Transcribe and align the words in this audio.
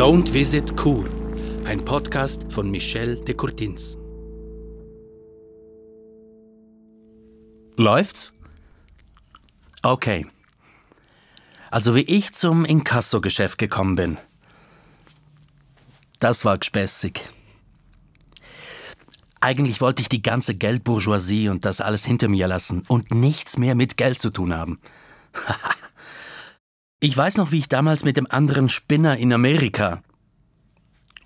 Don't 0.00 0.32
Visit 0.32 0.78
Kur, 0.78 1.10
ein 1.66 1.84
Podcast 1.84 2.50
von 2.50 2.70
Michel 2.70 3.22
de 3.22 3.34
Courtins. 3.34 3.98
Läuft's? 7.76 8.32
Okay. 9.82 10.26
Also 11.70 11.94
wie 11.94 12.00
ich 12.00 12.32
zum 12.32 12.64
Inkasso-Geschäft 12.64 13.58
gekommen 13.58 13.94
bin. 13.94 14.16
Das 16.18 16.46
war 16.46 16.56
gespässig. 16.56 17.28
Eigentlich 19.42 19.82
wollte 19.82 20.00
ich 20.00 20.08
die 20.08 20.22
ganze 20.22 20.54
Geldbourgeoisie 20.54 21.50
und 21.50 21.66
das 21.66 21.82
alles 21.82 22.06
hinter 22.06 22.28
mir 22.28 22.48
lassen 22.48 22.86
und 22.88 23.10
nichts 23.10 23.58
mehr 23.58 23.74
mit 23.74 23.98
Geld 23.98 24.18
zu 24.18 24.30
tun 24.30 24.54
haben. 24.54 24.80
ich 27.00 27.16
weiß 27.16 27.36
noch, 27.38 27.50
wie 27.50 27.58
ich 27.58 27.68
damals 27.68 28.04
mit 28.04 28.16
dem 28.16 28.30
anderen 28.30 28.68
Spinner 28.68 29.16
in 29.16 29.32
Amerika. 29.32 30.02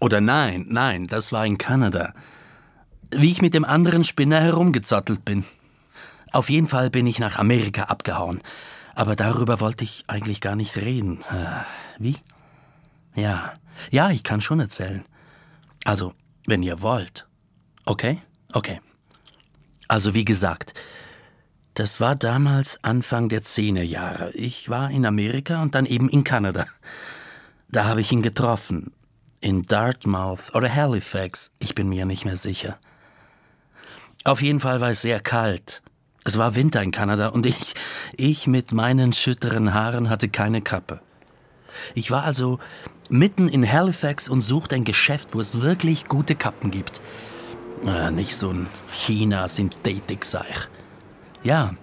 Oder 0.01 0.21
nein, 0.21 0.67
nein, 0.69 1.07
das 1.07 1.33
war 1.33 1.45
in 1.45 1.59
Kanada. 1.59 2.15
Wie 3.11 3.31
ich 3.31 3.43
mit 3.43 3.55
dem 3.55 3.65
anderen 3.65 4.05
Spinner 4.05 4.41
herumgezottelt 4.41 5.25
bin. 5.25 5.45
Auf 6.33 6.51
jeden 6.51 6.67
Fall 6.67 6.91
bin 6.91 7.07
ich 7.07 7.19
nach 7.19 7.39
Amerika 7.39 7.85
abgehauen. 7.85 8.41
Aber 8.95 9.17
darüber 9.17 9.61
wollte 9.61 9.85
ich 9.85 10.05
eigentlich 10.07 10.41
gar 10.41 10.57
nicht 10.57 10.77
reden. 10.77 11.21
Äh, 11.31 11.63
wie? 11.99 12.17
Ja, 13.17 13.55
ja, 13.91 14.11
ich 14.11 14.23
kann 14.23 14.41
schon 14.41 14.61
erzählen. 14.61 15.05
Also, 15.85 16.15
wenn 16.47 16.63
ihr 16.63 16.83
wollt. 16.83 17.27
Okay? 17.85 18.23
Okay. 18.53 18.81
Also 19.89 20.15
wie 20.15 20.25
gesagt, 20.25 20.75
das 21.75 22.01
war 22.01 22.15
damals 22.15 22.79
Anfang 22.83 23.29
der 23.29 23.43
Zehnerjahre. 23.43 24.31
Ich 24.33 24.69
war 24.69 24.91
in 24.91 25.05
Amerika 25.05 25.61
und 25.63 25.75
dann 25.75 25.87
eben 25.87 26.09
in 26.09 26.23
Kanada. 26.23 26.67
Da 27.69 27.85
habe 27.85 28.01
ich 28.01 28.13
ihn 28.13 28.23
getroffen. 28.23 28.93
In 29.41 29.67
Dartmouth 29.67 30.55
oder 30.55 30.73
Halifax. 30.73 31.51
Ich 31.59 31.75
bin 31.75 31.89
mir 31.89 32.07
nicht 32.07 32.25
mehr 32.25 32.37
sicher. 32.37 32.79
Auf 34.23 34.41
jeden 34.41 34.61
Fall 34.61 34.81
war 34.81 34.91
es 34.91 35.03
sehr 35.03 35.21
kalt. 35.21 35.83
Es 36.25 36.39
war 36.39 36.55
Winter 36.55 36.83
in 36.83 36.93
Kanada 36.93 37.29
und 37.29 37.45
ich, 37.45 37.75
ich 38.17 38.47
mit 38.47 38.73
meinen 38.73 39.13
schütteren 39.13 39.75
Haaren 39.75 40.09
hatte 40.09 40.29
keine 40.29 40.63
Kappe. 40.63 41.01
Ich 41.95 42.11
war 42.11 42.23
also 42.23 42.61
mitten 43.11 43.49
in 43.49 43.71
Halifax 43.71 44.29
und 44.29 44.41
suchte 44.41 44.77
ein 44.77 44.85
Geschäft, 44.85 45.35
wo 45.35 45.41
es 45.41 45.61
wirklich 45.61 46.07
gute 46.07 46.37
Kappen 46.37 46.71
gibt. 46.71 47.03
Äh, 47.85 48.13
nicht 48.13 48.37
so 48.37 48.51
ein 48.51 48.69
China-Synthetik-Seich. 48.93 50.69
Ja. 51.45 51.75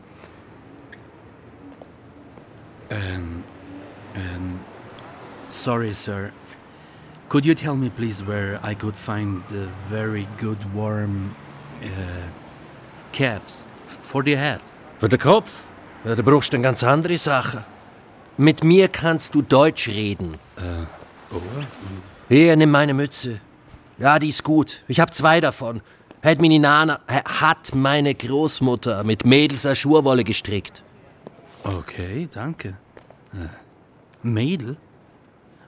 Ähm, 2.89 3.43
ähm, 4.15 4.59
sorry, 5.47 5.93
sir. 5.93 6.31
Could 7.29 7.45
you 7.45 7.53
tell 7.53 7.75
me, 7.75 7.89
please, 7.89 8.25
where 8.25 8.59
I 8.63 8.73
could 8.75 8.97
find 8.97 9.43
the 9.47 9.69
very 9.89 10.27
good 10.37 10.57
warm 10.73 11.33
uh, 11.81 11.87
caps 13.13 13.65
for 13.85 14.23
the 14.23 14.35
head? 14.35 14.61
Für 14.99 15.07
den 15.07 15.19
Kopf? 15.19 15.63
Ja, 16.03 16.15
da 16.15 16.23
brauchst 16.23 16.51
du 16.51 16.57
eine 16.57 16.63
ganz 16.63 16.83
andere 16.83 17.17
Sache. 17.17 17.63
Mit 18.37 18.63
mir 18.63 18.87
kannst 18.87 19.35
du 19.35 19.43
Deutsch 19.43 19.87
reden. 19.87 20.39
Äh, 20.57 20.85
oh? 21.33 21.41
Hier, 22.27 22.55
nimm 22.55 22.71
meine 22.71 22.95
Mütze. 22.95 23.39
Ja, 23.99 24.17
die 24.17 24.29
ist 24.29 24.43
gut. 24.43 24.81
Ich 24.87 24.99
hab 24.99 25.13
zwei 25.13 25.39
davon. 25.39 25.81
Hat 26.23 26.39
meine 26.39 26.59
Nana, 26.59 26.99
hat 27.07 27.73
meine 27.73 28.13
Großmutter 28.13 29.03
mit 29.03 29.25
Mädelser 29.25 29.73
Schurwolle 29.73 30.23
gestrickt. 30.23 30.83
Okay, 31.63 32.29
danke. 32.31 32.77
Äh, 33.33 33.47
Mädel? 34.21 34.77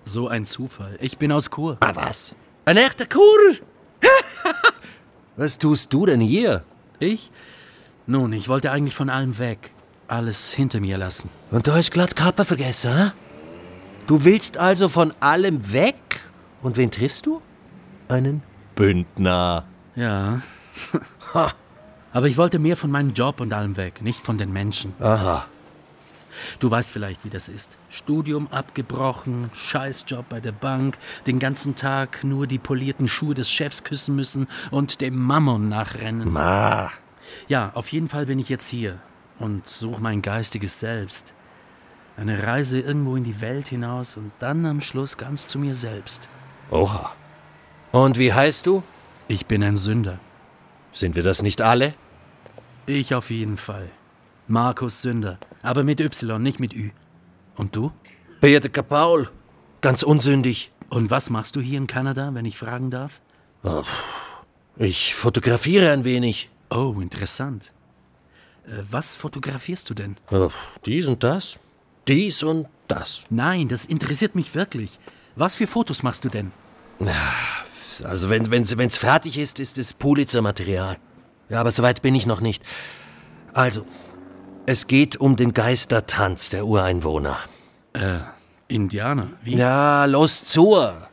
So 0.04 0.28
ein 0.28 0.46
Zufall. 0.46 0.98
Ich 1.02 1.18
bin 1.18 1.32
aus 1.32 1.50
Kur. 1.50 1.78
Ah, 1.80 1.96
was? 1.96 2.36
Ein 2.66 2.78
echter 2.78 3.06
Kurer? 3.06 3.56
was 5.38 5.58
tust 5.58 5.92
du 5.92 6.06
denn 6.06 6.22
hier? 6.22 6.64
Ich? 7.00 7.32
Nun, 8.06 8.32
ich 8.34 8.48
wollte 8.48 8.72
eigentlich 8.72 8.96
von 8.96 9.10
allem 9.10 9.40
weg. 9.40 9.72
Alles 10.08 10.54
hinter 10.54 10.80
mir 10.82 10.98
lassen. 10.98 11.30
Und 11.50 11.66
du 11.66 11.74
hast 11.74 11.92
glatt 11.92 12.16
Kappa 12.16 12.46
vergessen, 12.46 12.96
hä? 12.96 13.12
Du 14.06 14.24
willst 14.24 14.58
also 14.58 14.90
von 14.90 15.14
allem 15.20 15.72
weg? 15.72 15.96
Und 16.62 16.78
wen 16.78 16.92
triffst 16.92 17.26
du? 17.26 17.42
Einen 18.10 18.44
Bündner. 18.76 19.66
Ja. 19.96 20.42
Aber 22.12 22.28
ich 22.28 22.38
wollte 22.38 22.60
mehr 22.60 22.78
von 22.78 22.92
meinem 22.92 23.14
Job 23.14 23.40
und 23.40 23.54
allem 23.54 23.78
weg, 23.78 24.02
nicht 24.02 24.26
von 24.26 24.38
den 24.38 24.54
Menschen. 24.54 24.94
Aha. 25.00 25.46
Du 26.60 26.70
weißt 26.70 26.92
vielleicht, 26.92 27.26
wie 27.26 27.30
das 27.30 27.48
ist. 27.48 27.78
Studium 27.90 28.48
abgebrochen, 28.48 29.50
Scheißjob 29.54 30.28
bei 30.30 30.40
der 30.40 30.52
Bank, 30.52 30.98
den 31.28 31.40
ganzen 31.40 31.76
Tag 31.76 32.24
nur 32.24 32.48
die 32.48 32.58
polierten 32.58 33.08
Schuhe 33.08 33.36
des 33.36 33.52
Chefs 33.52 33.84
küssen 33.84 34.16
müssen 34.16 34.48
und 34.72 35.02
dem 35.02 35.16
Mammon 35.16 35.70
nachrennen. 35.70 36.32
Ma. 36.32 36.92
Ja, 37.48 37.72
auf 37.76 37.92
jeden 37.92 38.10
Fall 38.10 38.26
bin 38.26 38.40
ich 38.40 38.50
jetzt 38.50 38.68
hier 38.68 39.00
und 39.40 39.68
suche 39.68 40.02
mein 40.02 40.22
geistiges 40.22 40.80
Selbst. 40.80 41.34
Eine 42.16 42.44
Reise 42.44 42.80
irgendwo 42.80 43.16
in 43.16 43.24
die 43.24 43.42
Welt 43.42 43.68
hinaus 43.70 44.18
und 44.18 44.32
dann 44.40 44.66
am 44.66 44.82
Schluss 44.82 45.18
ganz 45.18 45.48
zu 45.48 45.58
mir 45.58 45.74
selbst. 45.74 46.28
Oha. 46.70 47.12
Und 47.92 48.18
wie 48.18 48.34
heißt 48.34 48.68
du? 48.68 48.84
Ich 49.28 49.46
bin 49.46 49.64
ein 49.64 49.78
Sünder. 49.78 50.20
Sind 50.92 51.16
wir 51.16 51.24
das 51.24 51.42
nicht 51.42 51.62
alle? 51.62 51.94
Ich 52.86 53.16
auf 53.16 53.30
jeden 53.30 53.58
Fall. 53.58 53.90
Markus 54.48 55.02
Sünder. 55.02 55.40
Aber 55.62 55.84
mit 55.84 56.00
Y, 56.00 56.42
nicht 56.42 56.60
mit 56.60 56.74
Ü. 56.74 56.92
Und 57.56 57.76
du? 57.76 57.92
Beate 58.42 58.70
Paul. 58.70 59.30
Ganz 59.82 60.04
unsündig. 60.04 60.72
Und 60.90 61.10
was 61.10 61.30
machst 61.30 61.56
du 61.56 61.62
hier 61.62 61.78
in 61.78 61.88
Kanada, 61.88 62.34
wenn 62.34 62.46
ich 62.46 62.58
fragen 62.58 62.92
darf? 62.92 63.22
Oh, 63.64 63.84
ich 64.78 65.16
fotografiere 65.16 65.92
ein 65.92 66.04
wenig. 66.04 66.50
Oh, 66.70 66.96
interessant. 67.00 67.74
Äh, 68.68 68.84
was 68.92 69.16
fotografierst 69.16 69.90
du 69.90 69.94
denn? 69.94 70.18
Oh, 70.32 70.52
dies 70.86 71.08
und 71.08 71.24
das. 71.24 71.58
Dies 72.08 72.44
und 72.44 72.68
das. 72.88 73.24
Nein, 73.30 73.70
das 73.70 73.86
interessiert 73.86 74.36
mich 74.36 74.54
wirklich. 74.54 75.00
Was 75.36 75.56
für 75.56 75.68
Fotos 75.68 76.04
machst 76.04 76.26
du 76.26 76.30
denn? 76.30 76.52
Also 78.02 78.30
wenn 78.30 78.44
es 78.44 78.52
wenn's, 78.52 78.78
wenn's 78.78 78.98
fertig 78.98 79.38
ist, 79.38 79.60
ist 79.60 79.78
es 79.78 79.94
Pulitzer-Material. 79.94 80.98
Ja, 81.50 81.60
aber 81.60 81.72
soweit 81.72 82.02
bin 82.02 82.16
ich 82.16 82.26
noch 82.26 82.42
nicht. 82.42 82.64
Also, 83.54 83.86
es 84.66 84.88
geht 84.88 85.18
um 85.18 85.36
den 85.36 85.54
Geistertanz 85.54 86.50
der 86.50 86.66
Ureinwohner. 86.66 87.38
Äh, 87.94 88.20
Indianer? 88.68 89.32
Wie? 89.44 89.56
Ja, 89.56 90.06
los 90.06 90.44
zur! 90.46 91.08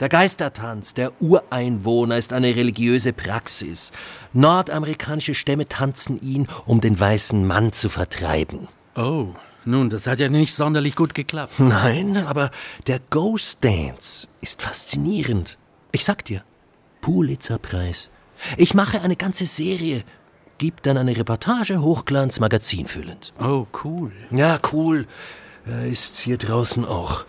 Der 0.00 0.08
Geistertanz 0.08 0.94
der 0.94 1.12
Ureinwohner 1.22 2.18
ist 2.18 2.32
eine 2.32 2.56
religiöse 2.56 3.12
Praxis. 3.12 3.92
Nordamerikanische 4.32 5.32
Stämme 5.32 5.68
tanzen 5.68 6.20
ihn, 6.20 6.48
um 6.66 6.80
den 6.80 6.98
weißen 6.98 7.46
Mann 7.46 7.72
zu 7.72 7.88
vertreiben. 7.88 8.66
Oh, 8.96 9.28
nun, 9.64 9.90
das 9.90 10.08
hat 10.08 10.18
ja 10.18 10.28
nicht 10.28 10.54
sonderlich 10.54 10.96
gut 10.96 11.14
geklappt. 11.14 11.60
Nein, 11.60 12.16
aber 12.16 12.50
der 12.88 12.98
Ghost 13.10 13.64
Dance 13.64 14.26
ist 14.40 14.60
faszinierend. 14.60 15.56
Ich 15.92 16.04
sag 16.04 16.24
dir, 16.24 16.42
Pulitzerpreis. 17.02 18.10
Ich 18.56 18.74
mache 18.74 19.02
eine 19.02 19.16
ganze 19.16 19.44
Serie, 19.44 20.04
gib 20.56 20.82
dann 20.82 20.96
eine 20.96 21.16
Reportage 21.16 21.82
Hochglanz 21.82 22.40
Magazin 22.40 22.86
füllend. 22.86 23.32
Oh, 23.38 23.66
cool. 23.84 24.10
Ja, 24.30 24.58
cool. 24.72 25.06
Äh, 25.66 25.92
ist's 25.92 26.20
hier 26.20 26.38
draußen 26.38 26.84
auch. 26.86 27.24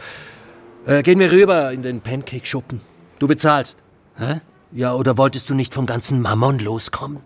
Äh, 0.85 1.03
gehen 1.03 1.19
wir 1.19 1.31
rüber 1.31 1.72
in 1.72 1.84
den 1.84 2.01
Pancake-Schuppen. 2.01 2.81
Du 3.19 3.28
bezahlst. 3.28 3.78
Hä? 4.18 4.41
Ja, 4.72 4.95
oder 4.95 5.18
wolltest 5.18 5.50
du 5.50 5.53
nicht 5.53 5.74
vom 5.74 5.85
ganzen 5.85 6.22
Mammon 6.22 6.59
loskommen? 6.59 7.21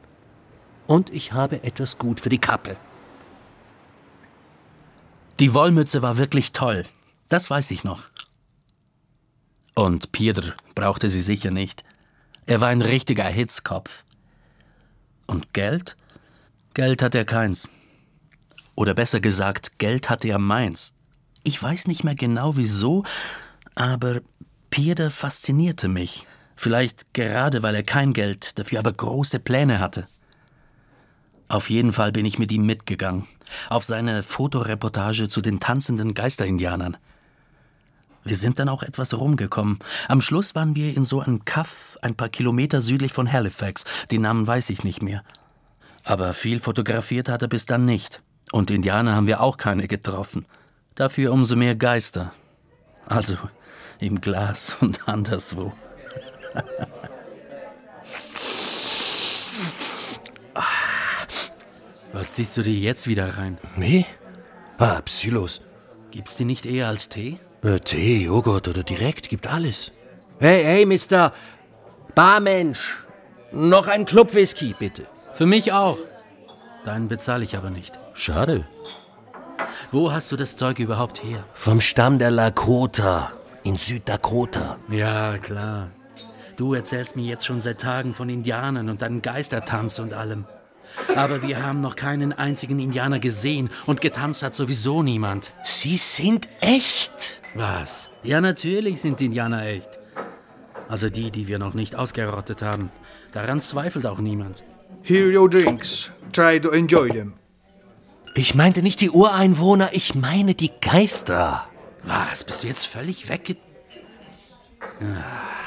Und 0.88 1.14
ich 1.14 1.34
habe 1.34 1.64
etwas 1.64 1.98
gut 1.98 2.20
für 2.20 2.30
die 2.30 2.40
Kappe. 2.40 2.78
Die 5.40 5.54
Wollmütze 5.54 6.02
war 6.02 6.18
wirklich 6.18 6.52
toll. 6.52 6.84
Das 7.30 7.50
weiß 7.50 7.72
ich 7.72 7.84
noch. 7.84 8.04
Und 9.78 10.12
Pieder 10.12 10.56
brauchte 10.74 11.08
sie 11.08 11.22
sicher 11.22 11.52
nicht. 11.52 11.84
Er 12.48 12.62
war 12.62 12.70
ein 12.70 12.82
richtiger 12.82 13.26
Hitzkopf. 13.26 14.06
Und 15.28 15.54
Geld? 15.54 15.96
Geld 16.74 17.04
hat 17.04 17.14
er 17.14 17.26
keins. 17.26 17.70
Oder 18.74 18.96
besser 18.96 19.20
gesagt, 19.20 19.78
Geld 19.78 20.10
hatte 20.10 20.30
er 20.30 20.40
meins. 20.40 20.94
Ich 21.44 21.62
weiß 21.62 21.86
nicht 21.86 22.04
mehr 22.04 22.16
genau 22.16 22.58
wieso, 22.58 23.04
aber 23.76 24.22
Pieder 24.72 25.12
faszinierte 25.12 25.90
mich. 25.90 26.26
Vielleicht 26.56 27.14
gerade, 27.14 27.62
weil 27.62 27.76
er 27.76 27.84
kein 27.84 28.14
Geld, 28.14 28.58
dafür 28.58 28.80
aber 28.80 28.94
große 28.94 29.40
Pläne 29.40 29.80
hatte. 29.80 30.08
Auf 31.50 31.70
jeden 31.70 31.94
Fall 31.94 32.12
bin 32.12 32.26
ich 32.26 32.40
mit 32.40 32.52
ihm 32.52 32.66
mitgegangen. 32.66 33.28
Auf 33.70 33.84
seine 33.84 34.24
Fotoreportage 34.24 35.30
zu 35.30 35.40
den 35.40 35.60
tanzenden 35.60 36.16
Geisterindianern. 36.16 36.98
Wir 38.28 38.36
sind 38.36 38.60
dann 38.60 38.68
auch 38.68 38.84
etwas 38.84 39.18
rumgekommen. 39.18 39.80
Am 40.10 40.20
Schluss 40.20 40.54
waren 40.54 40.76
wir 40.76 40.96
in 40.98 41.06
so 41.06 41.22
einem 41.22 41.46
Kaff 41.46 41.98
ein 42.02 42.16
paar 42.16 42.28
Kilometer 42.28 42.82
südlich 42.82 43.14
von 43.14 43.32
Halifax. 43.32 43.86
Den 44.12 44.24
Namen 44.24 44.46
weiß 44.46 44.70
ich 44.70 44.84
nicht 44.84 45.02
mehr. 45.02 45.24
Aber 46.04 46.34
viel 46.34 46.60
fotografiert 46.60 47.30
hat 47.30 47.42
er 47.42 47.48
bis 47.48 47.66
dann 47.66 47.86
nicht. 47.86 48.22
Und 48.52 48.70
Indianer 48.70 49.16
haben 49.16 49.28
wir 49.28 49.40
auch 49.40 49.56
keine 49.56 49.88
getroffen. 49.88 50.46
Dafür 50.96 51.32
umso 51.32 51.56
mehr 51.56 51.76
Geister. 51.76 52.34
Also, 53.06 53.38
Im 54.02 54.20
Glas 54.20 54.76
und 54.82 55.08
anderswo. 55.08 55.72
Was 62.12 62.34
ziehst 62.34 62.58
du 62.58 62.62
dir 62.64 62.74
jetzt 62.74 63.08
wieder 63.08 63.38
rein? 63.38 63.58
Nee? 63.78 64.06
Ah, 64.80 65.02
Psylos. 65.02 65.62
Gibt's 66.12 66.36
die 66.36 66.46
nicht 66.46 66.66
eher 66.66 66.88
als 66.88 67.10
Tee? 67.10 67.38
Äh, 67.64 67.80
Tee, 67.80 68.26
Joghurt 68.26 68.68
oder 68.68 68.84
direkt, 68.84 69.30
gibt 69.30 69.48
alles. 69.48 69.92
Hey, 70.40 70.64
hey, 70.64 70.86
Mister 70.86 71.34
Barmensch. 72.14 73.04
Noch 73.52 73.88
ein 73.88 74.06
Club 74.06 74.34
Whisky, 74.34 74.76
bitte. 74.78 75.06
Für 75.34 75.46
mich 75.46 75.72
auch. 75.72 75.98
Deinen 76.86 77.08
bezahle 77.08 77.44
ich 77.44 77.58
aber 77.58 77.70
nicht. 77.70 78.00
Schade. 78.14 78.68
Wo 79.92 80.12
hast 80.12 80.32
du 80.32 80.36
das 80.36 80.58
Zeug 80.58 80.80
überhaupt 80.80 81.24
her? 81.24 81.44
Vom 81.54 81.82
Stamm 81.82 82.20
der 82.20 82.32
Lakota 82.32 83.32
in 83.64 83.78
Süddakota. 83.78 84.78
Ja, 84.90 85.38
klar. 85.38 85.90
Du 86.56 86.74
erzählst 86.74 87.16
mir 87.16 87.26
jetzt 87.26 87.46
schon 87.46 87.62
seit 87.62 87.82
Tagen 87.82 88.14
von 88.14 88.30
Indianern 88.30 88.90
und 88.90 89.02
deinem 89.02 89.22
Geistertanz 89.22 90.00
und 90.00 90.14
allem. 90.14 90.46
Aber 91.16 91.42
wir 91.42 91.64
haben 91.64 91.82
noch 91.82 91.96
keinen 91.96 92.34
einzigen 92.34 92.80
Indianer 92.80 93.20
gesehen 93.20 93.70
und 93.86 94.02
getanzt 94.02 94.44
hat 94.44 94.56
sowieso 94.56 95.04
niemand. 95.04 95.52
Sie 95.64 95.98
sind 95.98 96.50
echt? 96.60 97.42
Was? 97.56 98.10
Ja, 98.24 98.42
natürlich 98.42 99.02
sind 99.02 99.22
Indianer 99.22 99.66
echt. 99.66 100.00
Also 100.88 101.10
die, 101.10 101.32
die 101.32 101.48
wir 101.48 101.60
noch 101.60 101.74
nicht 101.74 101.96
ausgerottet 101.96 102.62
haben. 102.62 102.92
Daran 103.34 103.60
zweifelt 103.60 104.06
auch 104.06 104.20
niemand. 104.20 104.64
Here 105.04 105.38
your 105.38 105.50
drinks. 105.50 106.12
Try 106.32 106.60
to 106.60 106.70
enjoy 106.72 107.10
them. 107.10 107.34
Ich 108.36 108.54
meinte 108.54 108.82
nicht 108.82 109.02
die 109.02 109.10
Ureinwohner, 109.10 109.90
ich 109.94 110.14
meine 110.14 110.54
die 110.54 110.72
Geister. 110.80 111.68
Was? 112.04 112.44
Bist 112.44 112.64
du 112.64 112.68
jetzt 112.68 112.86
völlig 112.86 113.30
wegge... 113.30 113.58
Ah, 115.02 115.58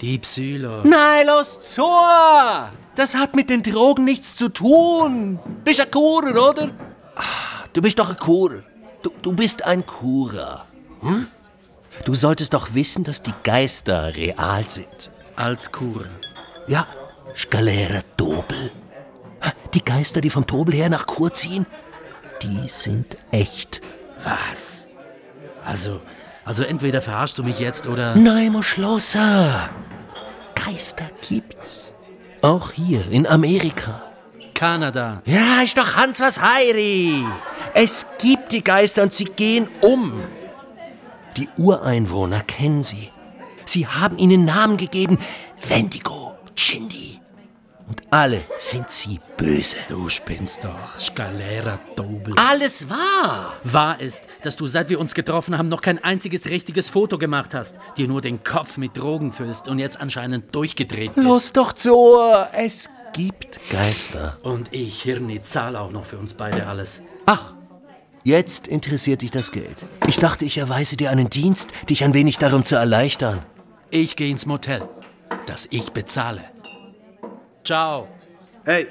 die 0.00 0.18
Psylos. 0.18 0.84
Nein, 0.84 1.26
los 1.26 1.60
zur! 1.74 2.70
Das 2.94 3.14
hat 3.14 3.34
mit 3.34 3.50
den 3.50 3.62
Drogen 3.62 4.04
nichts 4.04 4.36
zu 4.36 4.48
tun. 4.48 5.38
Bist 5.64 5.80
ein 5.80 5.90
Kurer, 5.90 6.50
oder? 6.50 6.70
Du 7.72 7.82
bist 7.82 7.98
doch 7.98 8.10
ein 8.10 8.16
Kurer. 8.16 8.62
Du, 9.02 9.10
du 9.22 9.32
bist 9.32 9.62
ein 9.64 9.84
Kurer. 9.84 10.66
Hm? 11.00 11.28
Du 12.04 12.14
solltest 12.14 12.54
doch 12.54 12.74
wissen, 12.74 13.04
dass 13.04 13.22
die 13.22 13.34
Geister 13.42 14.14
real 14.14 14.68
sind. 14.68 15.10
Als 15.34 15.70
Kur. 15.72 16.06
Ja, 16.66 16.86
Skalera 17.34 18.00
Dobel. 18.16 18.72
Die 19.74 19.84
Geister, 19.84 20.20
die 20.20 20.30
vom 20.30 20.46
Tobel 20.46 20.74
her 20.74 20.88
nach 20.88 21.06
Kur 21.06 21.32
ziehen, 21.32 21.66
die 22.42 22.68
sind 22.68 23.16
echt. 23.30 23.80
Was? 24.24 24.88
Also, 25.64 26.00
also 26.46 26.62
entweder 26.62 27.02
verarschst 27.02 27.36
du 27.38 27.42
mich 27.42 27.58
jetzt 27.58 27.88
oder... 27.88 28.14
Nein, 28.14 28.52
mo 28.52 28.62
Schlosser. 28.62 29.68
Geister 30.54 31.06
gibt's. 31.28 31.92
Auch 32.40 32.70
hier 32.70 33.10
in 33.10 33.26
Amerika. 33.26 34.00
Kanada. 34.54 35.22
Ja, 35.26 35.62
ist 35.62 35.76
doch 35.76 35.96
Hans 35.96 36.20
was 36.20 36.40
Heiri. 36.40 37.24
Es 37.74 38.06
gibt 38.18 38.52
die 38.52 38.62
Geister 38.62 39.02
und 39.02 39.12
sie 39.12 39.26
gehen 39.26 39.68
um. 39.82 40.22
Die 41.36 41.48
Ureinwohner 41.58 42.40
kennen 42.40 42.82
sie. 42.82 43.10
Sie 43.64 43.86
haben 43.86 44.16
ihnen 44.16 44.44
Namen 44.44 44.76
gegeben. 44.76 45.18
Wendigo, 45.68 46.36
Chindi. 46.54 46.95
Und 47.88 48.02
alle 48.10 48.42
sind 48.58 48.90
sie 48.90 49.20
böse. 49.36 49.76
Du 49.88 50.08
spinnst 50.08 50.64
doch. 50.64 50.98
Skalera 50.98 51.78
Dobel. 51.94 52.34
Alles 52.36 52.88
wahr. 52.88 53.54
Wahr 53.62 54.00
ist, 54.00 54.24
dass 54.42 54.56
du, 54.56 54.66
seit 54.66 54.88
wir 54.88 54.98
uns 54.98 55.14
getroffen 55.14 55.56
haben, 55.56 55.68
noch 55.68 55.82
kein 55.82 56.02
einziges 56.02 56.48
richtiges 56.48 56.88
Foto 56.88 57.16
gemacht 57.16 57.54
hast, 57.54 57.76
dir 57.96 58.08
nur 58.08 58.20
den 58.20 58.42
Kopf 58.42 58.76
mit 58.76 58.96
Drogen 58.96 59.30
füllst 59.30 59.68
und 59.68 59.78
jetzt 59.78 60.00
anscheinend 60.00 60.52
durchgedreht 60.54 61.14
bist. 61.14 61.26
Los 61.26 61.52
doch 61.52 61.72
zu. 61.72 62.18
Es 62.52 62.90
gibt 63.12 63.60
Geister. 63.70 64.38
Und 64.42 64.72
ich, 64.72 65.02
Hirni, 65.02 65.40
zahle 65.42 65.80
auch 65.80 65.92
noch 65.92 66.04
für 66.04 66.18
uns 66.18 66.34
beide 66.34 66.66
alles. 66.66 67.02
Ach, 67.26 67.54
jetzt 68.24 68.66
interessiert 68.66 69.22
dich 69.22 69.30
das 69.30 69.52
Geld. 69.52 69.84
Ich 70.08 70.18
dachte, 70.18 70.44
ich 70.44 70.58
erweise 70.58 70.96
dir 70.96 71.10
einen 71.10 71.30
Dienst, 71.30 71.68
dich 71.88 72.02
ein 72.02 72.14
wenig 72.14 72.38
darum 72.38 72.64
zu 72.64 72.74
erleichtern. 72.74 73.44
Ich 73.90 74.16
gehe 74.16 74.30
ins 74.30 74.44
Motel, 74.44 74.88
das 75.46 75.68
ich 75.70 75.92
bezahle. 75.92 76.42
Ciao. 77.66 78.06
Hey, 78.64 78.86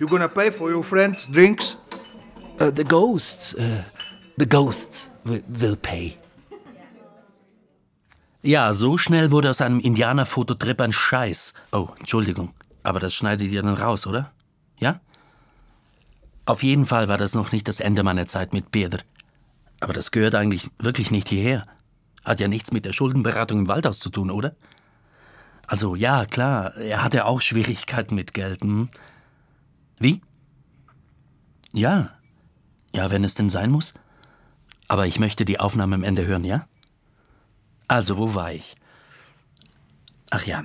you 0.00 0.08
gonna 0.08 0.28
pay 0.28 0.50
for 0.50 0.72
your 0.72 0.82
friends' 0.82 1.28
drinks? 1.28 1.76
Uh, 2.58 2.72
the 2.72 2.82
ghosts, 2.82 3.54
uh, 3.54 3.84
the 4.36 4.44
ghosts 4.44 5.08
will, 5.24 5.40
will 5.46 5.76
pay. 5.76 6.16
Ja, 8.42 8.72
so 8.72 8.98
schnell 8.98 9.30
wurde 9.30 9.50
aus 9.50 9.60
einem 9.60 9.78
Indianer-Fototrip 9.78 10.80
ein 10.80 10.92
Scheiß. 10.92 11.54
Oh, 11.70 11.90
Entschuldigung. 12.00 12.54
Aber 12.82 12.98
das 12.98 13.14
schneidet 13.14 13.52
ihr 13.52 13.62
dann 13.62 13.74
raus, 13.74 14.04
oder? 14.04 14.32
Ja? 14.80 15.00
Auf 16.44 16.64
jeden 16.64 16.86
Fall 16.86 17.06
war 17.06 17.18
das 17.18 17.34
noch 17.34 17.52
nicht 17.52 17.68
das 17.68 17.78
Ende 17.78 18.02
meiner 18.02 18.26
Zeit 18.26 18.52
mit 18.52 18.72
Peter. 18.72 18.98
Aber 19.78 19.92
das 19.92 20.10
gehört 20.10 20.34
eigentlich 20.34 20.68
wirklich 20.80 21.12
nicht 21.12 21.28
hierher. 21.28 21.68
Hat 22.24 22.40
ja 22.40 22.48
nichts 22.48 22.72
mit 22.72 22.84
der 22.84 22.92
Schuldenberatung 22.92 23.60
im 23.60 23.68
Waldhaus 23.68 24.00
zu 24.00 24.10
tun, 24.10 24.32
oder? 24.32 24.56
Also 25.68 25.94
ja, 25.94 26.24
klar, 26.24 26.74
er 26.76 27.04
hatte 27.04 27.26
auch 27.26 27.42
Schwierigkeiten 27.42 28.14
mit 28.14 28.32
Geld. 28.32 28.62
Hm? 28.62 28.88
Wie? 30.00 30.22
Ja. 31.72 32.14
Ja, 32.94 33.10
wenn 33.10 33.22
es 33.22 33.34
denn 33.34 33.50
sein 33.50 33.70
muss. 33.70 33.92
Aber 34.88 35.06
ich 35.06 35.20
möchte 35.20 35.44
die 35.44 35.60
Aufnahme 35.60 35.94
am 35.94 36.02
Ende 36.02 36.26
hören, 36.26 36.44
ja? 36.44 36.66
Also, 37.86 38.16
wo 38.16 38.34
war 38.34 38.52
ich? 38.52 38.76
Ach 40.30 40.44
ja, 40.44 40.64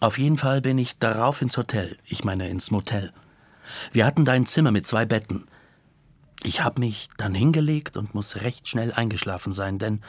auf 0.00 0.18
jeden 0.18 0.36
Fall 0.36 0.60
bin 0.60 0.76
ich 0.76 0.98
darauf 0.98 1.40
ins 1.40 1.56
Hotel, 1.56 1.96
ich 2.04 2.24
meine 2.24 2.48
ins 2.48 2.70
Motel. 2.70 3.12
Wir 3.92 4.04
hatten 4.04 4.26
da 4.26 4.32
ein 4.32 4.46
Zimmer 4.46 4.70
mit 4.70 4.86
zwei 4.86 5.06
Betten. 5.06 5.46
Ich 6.42 6.62
habe 6.62 6.80
mich 6.80 7.08
dann 7.16 7.34
hingelegt 7.34 7.96
und 7.96 8.14
muss 8.14 8.36
recht 8.36 8.68
schnell 8.68 8.92
eingeschlafen 8.92 9.54
sein, 9.54 9.78
denn, 9.78 10.02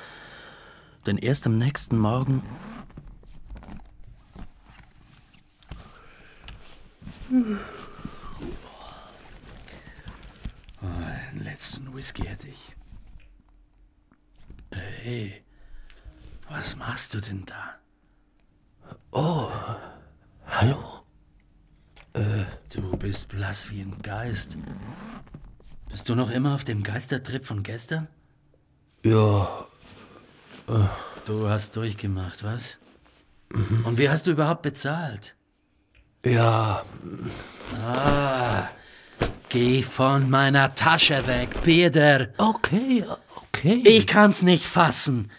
denn 1.06 1.18
erst 1.18 1.46
am 1.48 1.58
nächsten 1.58 1.98
Morgen 1.98 2.44
den 7.30 7.59
letzten 11.44 11.94
Whisky 11.95 12.23
hätte 12.23 12.47
ich. 12.50 12.76
Hey, 14.71 15.44
was 16.50 16.76
machst 16.76 17.14
du 17.14 17.21
denn 17.21 17.45
da? 17.45 17.76
Oh, 19.11 19.50
hallo? 20.47 21.02
Du 22.14 22.97
bist 22.97 23.28
blass 23.30 23.69
wie 23.69 23.81
ein 23.81 24.02
Geist. 24.02 24.57
Bist 25.90 26.07
du 26.09 26.16
noch 26.16 26.30
immer 26.31 26.56
auf 26.56 26.64
dem 26.64 26.83
Geistertrip 26.83 27.45
von 27.45 27.64
gestern? 27.64 28.07
Ja, 29.04 29.68
Du 31.26 31.50
hast 31.50 31.76
durchgemacht, 31.76 32.44
was? 32.44 32.78
Und 33.50 33.97
wie 33.97 34.09
hast 34.09 34.28
du 34.28 34.31
überhaupt 34.31 34.61
bezahlt? 34.61 35.35
Ja, 36.26 36.84
Ah, 37.86 38.70
geh 39.50 39.82
von 39.82 40.30
meiner 40.30 40.74
Tasche 40.76 41.26
weg, 41.28 41.50
Peter. 41.64 42.28
okay, 42.38 43.04
okay. 43.36 43.82
Ich 43.86 44.08
kann's 44.08 44.44
nicht 44.44 44.66
fassen. 44.66 45.32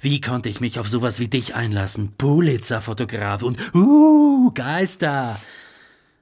Wie 0.00 0.20
konnte 0.20 0.48
ich 0.48 0.60
mich 0.60 0.78
auf 0.80 0.88
sowas 0.88 1.20
wie 1.20 1.28
dich 1.28 1.54
einlassen? 1.54 2.12
Pulitzer-Fotograf 2.18 3.42
und 3.42 3.58
uh, 3.74 4.50
Geister. 4.52 5.38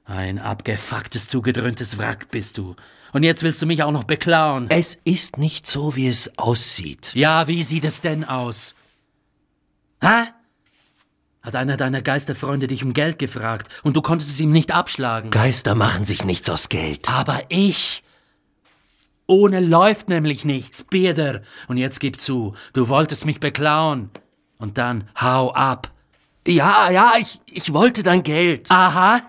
Ein 0.05 0.37
abgefucktes, 0.39 1.27
zugedröhntes 1.27 1.97
Wrack 1.97 2.29
bist 2.29 2.57
du. 2.57 2.75
Und 3.13 3.23
jetzt 3.23 3.43
willst 3.43 3.61
du 3.61 3.65
mich 3.65 3.81
auch 3.83 3.91
noch 3.91 4.03
beklauen. 4.03 4.67
Es 4.69 4.99
ist 5.03 5.37
nicht 5.37 5.65
so, 5.67 5.95
wie 5.95 6.07
es 6.07 6.37
aussieht. 6.37 7.11
Ja, 7.15 7.47
wie 7.47 7.63
sieht 7.63 7.85
es 7.85 8.01
denn 8.01 8.23
aus? 8.23 8.75
Hä? 10.01 10.25
Hat 11.41 11.55
einer 11.55 11.75
deiner 11.75 12.03
Geisterfreunde 12.03 12.67
dich 12.67 12.83
um 12.83 12.93
Geld 12.93 13.17
gefragt 13.17 13.67
und 13.83 13.97
du 13.97 14.01
konntest 14.01 14.29
es 14.29 14.39
ihm 14.39 14.51
nicht 14.51 14.71
abschlagen? 14.71 15.31
Geister 15.31 15.73
machen 15.73 16.05
sich 16.05 16.23
nichts 16.23 16.49
aus 16.49 16.69
Geld. 16.69 17.09
Aber 17.11 17.41
ich. 17.49 18.03
Ohne 19.25 19.59
läuft 19.59 20.07
nämlich 20.07 20.45
nichts, 20.45 20.83
Peter. 20.83 21.41
Und 21.67 21.77
jetzt 21.77 21.99
gib 21.99 22.19
zu, 22.19 22.53
du 22.73 22.89
wolltest 22.89 23.25
mich 23.25 23.39
beklauen. 23.39 24.11
Und 24.57 24.77
dann 24.77 25.09
hau 25.19 25.51
ab. 25.53 25.91
Ja, 26.47 26.91
ja, 26.91 27.13
ich, 27.19 27.39
ich 27.47 27.73
wollte 27.73 28.03
dein 28.03 28.21
Geld. 28.21 28.69
Aha. 28.69 29.21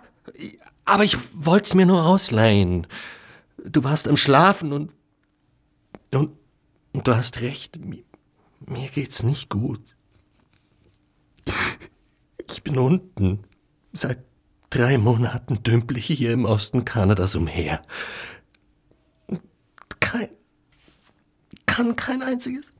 Aber 0.84 1.04
ich 1.04 1.16
wollte 1.32 1.64
es 1.64 1.74
mir 1.74 1.86
nur 1.86 2.04
ausleihen. 2.04 2.86
Du 3.64 3.84
warst 3.84 4.08
am 4.08 4.16
Schlafen 4.16 4.72
und, 4.72 4.92
und, 6.12 6.36
und 6.92 7.06
du 7.06 7.14
hast 7.14 7.40
recht. 7.40 7.78
Mir, 7.78 8.02
mir 8.66 8.88
geht's 8.88 9.22
nicht 9.22 9.48
gut. 9.48 9.80
Ich 12.52 12.62
bin 12.62 12.78
unten. 12.78 13.44
Seit 13.94 14.18
drei 14.68 14.98
Monaten 14.98 15.62
dümpel 15.62 15.96
ich 15.96 16.06
hier 16.06 16.32
im 16.32 16.44
Osten 16.44 16.84
Kanadas 16.84 17.34
umher. 17.34 17.82
Kein, 20.00 20.28
kann 21.66 21.96
kein 21.96 22.22
einziges, 22.22 22.72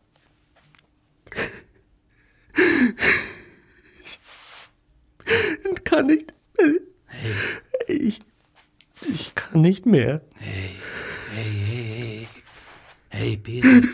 Ich 5.65 5.85
kann 5.85 6.07
nicht. 6.07 6.33
Hey, 6.59 6.81
Ich. 7.87 8.19
Ich 9.09 9.35
kann 9.35 9.63
nicht 9.63 9.87
mehr. 9.87 10.23
hey, 10.39 10.71
hey, 11.35 11.45
hey. 11.45 12.29
Hey, 13.09 13.37
Peter. 13.37 13.89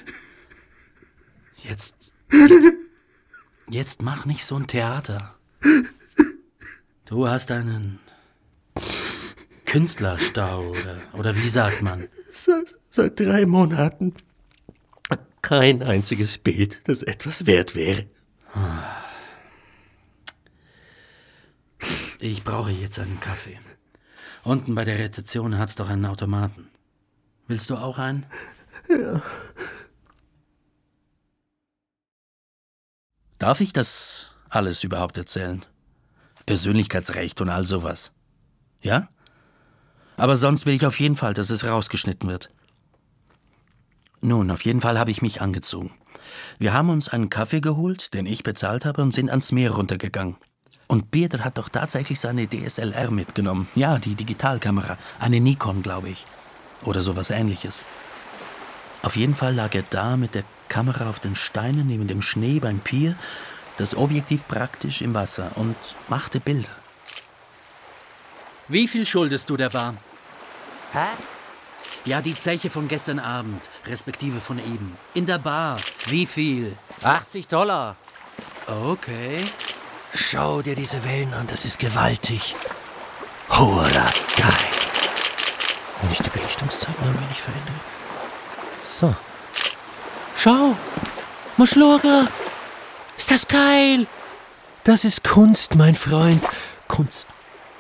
Jetzt, 1.63 2.15
jetzt, 2.33 2.73
jetzt 3.71 4.03
mach 4.03 4.27
nicht 4.27 4.45
so 4.45 4.57
ein 4.57 4.67
Theater. 4.67 5.38
Du 7.09 7.27
hast 7.27 7.51
einen 7.51 8.01
Künstlerstau 9.65 10.61
oder, 10.69 11.01
oder 11.15 11.37
wie 11.37 11.49
sagt 11.49 11.81
man? 11.81 12.07
Seit, 12.31 12.75
seit 12.91 13.19
drei 13.19 13.47
Monaten. 13.47 14.15
Kein 15.41 15.83
einziges 15.83 16.37
Bild, 16.37 16.87
das 16.87 17.03
etwas 17.03 17.47
wert 17.47 17.75
wäre. 17.75 18.05
Ich 22.21 22.45
brauche 22.45 22.73
jetzt 22.73 22.99
einen 22.99 23.21
Kaffee. 23.21 23.59
Unten 24.45 24.75
bei 24.75 24.85
der 24.85 24.99
Rezeption 24.99 25.57
hat's 25.57 25.77
doch 25.77 25.89
einen 25.89 26.05
Automaten. 26.05 26.69
Willst 27.47 27.71
du 27.71 27.77
auch 27.77 27.97
einen? 27.97 28.27
Ja. 28.91 29.23
Darf 33.39 33.63
ich 33.63 33.73
das 33.73 34.27
alles 34.51 34.85
überhaupt 34.85 35.17
erzählen? 35.17 35.65
Persönlichkeitsrecht 36.49 37.43
und 37.43 37.51
all 37.51 37.65
sowas. 37.65 38.13
Ja? 38.83 39.09
Aber 40.17 40.35
sonst 40.35 40.65
will 40.65 40.75
ich 40.75 40.87
auf 40.87 40.99
jeden 40.99 41.15
Fall, 41.15 41.35
dass 41.35 41.51
es 41.51 41.65
rausgeschnitten 41.65 42.27
wird. 42.27 42.51
Nun, 44.23 44.51
auf 44.51 44.65
jeden 44.65 44.81
Fall 44.81 44.99
habe 44.99 45.11
ich 45.11 45.21
mich 45.21 45.43
angezogen. 45.43 45.93
Wir 46.59 46.73
haben 46.73 46.89
uns 46.89 47.11
einen 47.11 47.29
Kaffee 47.29 47.61
geholt, 47.61 48.15
den 48.15 48.25
ich 48.25 48.45
bezahlt 48.45 48.87
habe, 48.87 49.03
und 49.03 49.13
sind 49.13 49.29
ans 49.29 49.53
Meer 49.53 49.73
runtergegangen. 49.73 50.37
Und 50.87 51.11
Peter 51.11 51.45
hat 51.45 51.59
doch 51.59 51.69
tatsächlich 51.69 52.19
seine 52.19 52.49
DSLR 52.49 53.11
mitgenommen. 53.11 53.69
Ja, 53.75 53.99
die 53.99 54.15
Digitalkamera. 54.15 54.97
Eine 55.19 55.41
Nikon, 55.41 55.83
glaube 55.83 56.09
ich. 56.09 56.25
Oder 56.83 57.03
sowas 57.03 57.29
ähnliches. 57.29 57.85
Auf 59.03 59.17
jeden 59.17 59.35
Fall 59.35 59.55
lag 59.55 59.75
er 59.75 59.85
da 59.91 60.17
mit 60.17 60.35
der 60.35 60.45
Kamera 60.71 61.11
auf 61.11 61.21
den 61.21 61.37
Steinen 61.37 61.87
neben 61.87 62.07
dem 62.07 62.23
Schnee 62.23 62.59
beim 62.59 62.81
Pier, 62.81 63.17
das 63.79 63.97
Objektiv 63.97 64.47
praktisch 64.47 65.01
im 65.01 65.15
Wasser 65.15 65.53
und 65.55 65.77
machte 66.09 66.41
Bilder. 66.41 66.77
Wie 68.67 68.87
viel 68.87 69.07
schuldest 69.07 69.49
du 69.49 69.57
der 69.57 69.71
Bar? 69.71 69.95
Hä? 70.93 71.07
Ja, 72.05 72.21
die 72.21 72.35
Zeche 72.35 72.71
von 72.71 72.89
gestern 72.89 73.19
Abend, 73.19 73.69
respektive 73.87 74.41
von 74.41 74.59
eben. 74.59 74.97
In 75.15 75.27
der 75.27 75.39
Bar. 75.39 75.79
Wie 76.07 76.27
viel? 76.27 76.77
80 77.03 77.49
Dollar. 77.49 77.97
Okay. 78.67 79.39
Schau 80.15 80.61
dir 80.63 80.75
diese 80.75 81.03
Wellen 81.05 81.33
an, 81.33 81.47
das 81.47 81.65
ist 81.65 81.79
gewaltig. 81.79 82.57
Hurra, 83.49 84.07
geil. 84.37 84.71
Wenn 86.03 86.11
ich 86.13 86.19
die 86.19 86.31
Belichtungszeiten 86.31 87.05
ein 87.05 87.21
wenig 87.21 87.41
verändere. 87.41 87.75
So. 88.87 89.15
Schau. 90.37 90.77
Muschlurger. 91.57 92.27
Ist 93.31 93.45
das 93.45 93.49
geil? 93.49 94.07
Das 94.85 95.05
ist 95.05 95.23
Kunst, 95.23 95.75
mein 95.75 95.95
Freund. 95.95 96.43
Kunst. 96.89 97.27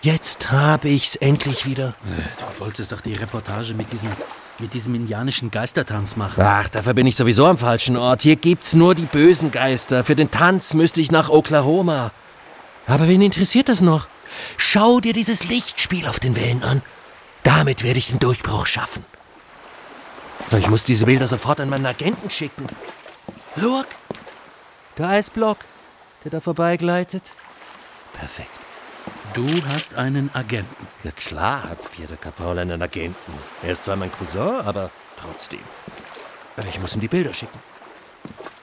Jetzt 0.02 0.50
habe 0.50 0.90
ich's 0.90 1.16
endlich 1.16 1.64
wieder. 1.64 1.94
Du 2.04 2.60
wolltest 2.60 2.92
doch 2.92 3.00
die 3.00 3.14
Reportage 3.14 3.72
mit 3.72 3.90
diesem, 3.90 4.10
mit 4.58 4.74
diesem 4.74 4.94
indianischen 4.94 5.50
Geistertanz 5.50 6.16
machen. 6.16 6.42
Ach, 6.44 6.68
dafür 6.68 6.92
bin 6.92 7.06
ich 7.06 7.16
sowieso 7.16 7.46
am 7.46 7.56
falschen 7.56 7.96
Ort. 7.96 8.20
Hier 8.20 8.36
gibt's 8.36 8.74
nur 8.74 8.94
die 8.94 9.06
bösen 9.06 9.50
Geister. 9.50 10.04
Für 10.04 10.14
den 10.14 10.30
Tanz 10.30 10.74
müsste 10.74 11.00
ich 11.00 11.10
nach 11.10 11.30
Oklahoma. 11.30 12.10
Aber 12.86 13.08
wen 13.08 13.22
interessiert 13.22 13.70
das 13.70 13.80
noch? 13.80 14.06
Schau 14.58 15.00
dir 15.00 15.14
dieses 15.14 15.48
Lichtspiel 15.48 16.06
auf 16.08 16.20
den 16.20 16.36
Wellen 16.36 16.62
an. 16.62 16.82
Damit 17.42 17.84
werde 17.84 17.98
ich 17.98 18.08
den 18.08 18.18
Durchbruch 18.18 18.66
schaffen. 18.66 19.02
Ich 20.58 20.68
muss 20.68 20.84
diese 20.84 21.06
Bilder 21.06 21.26
sofort 21.26 21.58
an 21.62 21.70
meinen 21.70 21.86
Agenten 21.86 22.28
schicken. 22.28 22.66
Look, 23.56 23.86
der 24.98 25.08
Eisblock, 25.08 25.58
der 26.24 26.30
da 26.30 26.40
vorbeigleitet. 26.40 27.32
Perfekt. 28.12 28.50
Du 29.34 29.46
hast 29.72 29.94
einen 29.94 30.30
Agenten. 30.34 30.86
Ja 31.04 31.10
klar 31.12 31.62
hat 31.64 31.90
Pierre 31.92 32.16
Capaul 32.16 32.58
einen 32.58 32.82
Agenten. 32.82 33.32
Er 33.62 33.72
ist 33.72 33.84
zwar 33.84 33.96
mein 33.96 34.10
Cousin, 34.12 34.60
aber 34.64 34.90
trotzdem. 35.20 35.60
Äh, 36.56 36.68
Ich 36.68 36.80
muss 36.80 36.94
ihm 36.94 37.00
die 37.00 37.08
Bilder 37.08 37.32
schicken. 37.32 37.58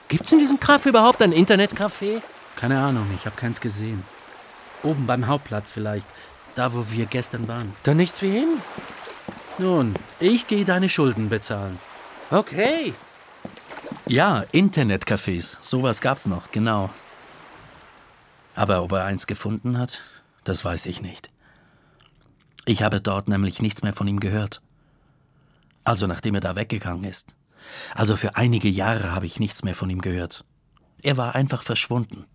Gibt's 0.08 0.30
in 0.32 0.38
diesem 0.38 0.58
Café 0.58 0.88
überhaupt 0.90 1.20
ein 1.22 1.32
Internetcafé? 1.32 2.20
Keine 2.54 2.78
Ahnung, 2.78 3.06
ich 3.14 3.26
habe 3.26 3.36
keins 3.36 3.60
gesehen. 3.60 4.04
Oben 4.82 5.06
beim 5.06 5.26
Hauptplatz 5.26 5.72
vielleicht. 5.72 6.06
Da, 6.54 6.72
wo 6.72 6.84
wir 6.90 7.06
gestern 7.06 7.48
waren. 7.48 7.74
Dann 7.82 7.96
nichts 7.96 8.22
wie 8.22 8.30
hin. 8.30 8.62
Nun, 9.58 9.94
ich 10.20 10.46
gehe 10.46 10.64
deine 10.64 10.88
Schulden 10.88 11.28
bezahlen. 11.28 11.78
Okay. 12.30 12.94
Ja, 14.08 14.44
Internetcafés. 14.52 15.58
Sowas 15.62 16.00
gab's 16.00 16.26
noch, 16.26 16.52
genau. 16.52 16.90
Aber 18.54 18.84
ob 18.84 18.92
er 18.92 19.04
eins 19.04 19.26
gefunden 19.26 19.78
hat, 19.78 20.02
das 20.44 20.64
weiß 20.64 20.86
ich 20.86 21.02
nicht. 21.02 21.28
Ich 22.66 22.82
habe 22.84 23.00
dort 23.00 23.28
nämlich 23.28 23.60
nichts 23.60 23.82
mehr 23.82 23.92
von 23.92 24.06
ihm 24.06 24.20
gehört. 24.20 24.62
Also 25.82 26.06
nachdem 26.06 26.36
er 26.36 26.40
da 26.40 26.54
weggegangen 26.54 27.02
ist. 27.02 27.34
Also 27.94 28.16
für 28.16 28.36
einige 28.36 28.68
Jahre 28.68 29.12
habe 29.12 29.26
ich 29.26 29.40
nichts 29.40 29.64
mehr 29.64 29.74
von 29.74 29.90
ihm 29.90 30.00
gehört. 30.00 30.44
Er 31.02 31.16
war 31.16 31.34
einfach 31.34 31.62
verschwunden. 31.62 32.26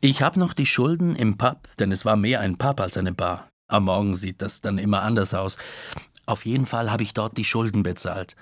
Ich 0.00 0.22
habe 0.22 0.40
noch 0.40 0.54
die 0.54 0.66
Schulden 0.66 1.16
im 1.16 1.36
Pub, 1.36 1.68
denn 1.78 1.92
es 1.92 2.06
war 2.06 2.16
mehr 2.16 2.40
ein 2.40 2.56
Pub 2.56 2.80
als 2.80 2.96
eine 2.96 3.12
Bar. 3.12 3.48
Am 3.68 3.84
Morgen 3.84 4.16
sieht 4.16 4.40
das 4.40 4.62
dann 4.62 4.78
immer 4.78 5.02
anders 5.02 5.34
aus. 5.34 5.58
Auf 6.24 6.46
jeden 6.46 6.64
Fall 6.64 6.90
habe 6.90 7.02
ich 7.02 7.12
dort 7.12 7.36
die 7.36 7.44
Schulden 7.44 7.82
bezahlt. 7.82 8.36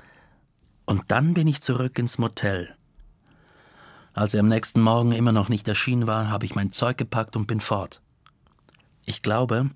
Und 0.87 1.03
dann 1.09 1.35
bin 1.35 1.49
ich 1.49 1.61
zurück 1.61 1.99
ins 1.99 2.19
Motel. 2.19 2.75
Als 4.15 4.33
er 4.33 4.41
am 4.41 4.49
nächsten 4.49 4.81
Morgen 4.81 5.13
immer 5.13 5.33
noch 5.33 5.51
nicht 5.51 5.69
erschienen 5.69 6.07
war, 6.07 6.31
habe 6.31 6.47
ich 6.47 6.55
mein 6.55 6.73
Zeug 6.73 6.97
gepackt 6.97 7.37
und 7.37 7.47
bin 7.47 7.61
fort. 7.61 8.01
Ich 9.05 9.21
glaube, 9.21 9.71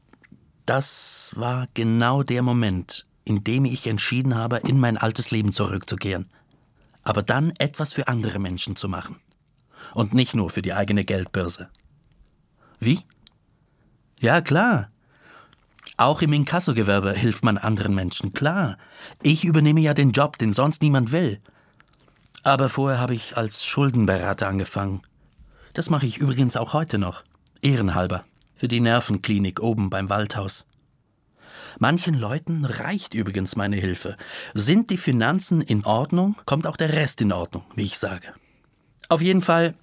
das 0.65 1.35
war 1.37 1.67
genau 1.75 2.23
der 2.23 2.43
Moment, 2.43 3.07
in 3.25 3.45
dem 3.45 3.65
ich 3.65 3.87
entschieden 3.87 4.37
habe, 4.37 4.59
in 4.59 4.81
mein 4.81 4.97
altes 4.97 5.31
Leben 5.31 5.53
zurückzukehren. 5.53 6.31
Aber 7.03 7.23
dann 7.23 7.53
etwas 7.59 7.93
für 7.93 8.09
andere 8.09 8.39
Menschen 8.39 8.77
zu 8.77 8.89
machen. 8.89 9.17
Und 9.95 10.15
nicht 10.15 10.35
nur 10.35 10.49
für 10.49 10.63
die 10.63 10.73
eigene 10.73 11.05
Geldbörse. 11.05 11.69
Wie? 12.79 13.01
Ja, 14.21 14.41
klar. 14.41 14.91
Auch 16.01 16.23
im 16.23 16.33
Inkassogewerbe 16.33 17.13
hilft 17.13 17.45
man 17.45 17.59
anderen 17.59 17.95
Menschen, 17.95 18.33
klar. 18.33 18.79
Ich 19.23 19.45
übernehme 19.45 19.83
ja 19.83 19.93
den 19.93 20.13
Job, 20.13 20.39
den 20.39 20.55
sonst 20.55 20.81
niemand 20.81 21.13
will. 21.13 21.41
Aber 22.43 22.71
vorher 22.71 22.99
habe 22.99 23.15
ich 23.15 23.37
als 23.37 23.67
Schuldenberater 23.67 24.49
angefangen. 24.49 25.03
Das 25.75 25.91
mache 25.91 26.07
ich 26.07 26.17
übrigens 26.17 26.57
auch 26.57 26.73
heute 26.73 26.97
noch. 26.97 27.23
Ehrenhalber. 27.61 28.25
Für 28.55 28.67
die 28.67 28.81
Nervenklinik 28.81 29.61
oben 29.61 29.91
beim 29.91 30.09
Waldhaus. 30.09 30.65
Manchen 31.79 32.15
Leuten 32.15 32.65
reicht 32.65 33.13
übrigens 33.13 33.55
meine 33.55 33.77
Hilfe. 33.77 34.17
Sind 34.55 34.89
die 34.89 34.97
Finanzen 34.97 35.61
in 35.61 35.85
Ordnung, 35.85 36.35
kommt 36.47 36.67
auch 36.67 36.79
der 36.79 36.95
Rest 36.95 37.21
in 37.21 37.31
Ordnung, 37.31 37.65
wie 37.75 37.85
ich 37.85 37.99
sage. 37.99 38.33
Auf 39.11 39.21
jeden 39.21 39.43
Fall, 39.43 39.75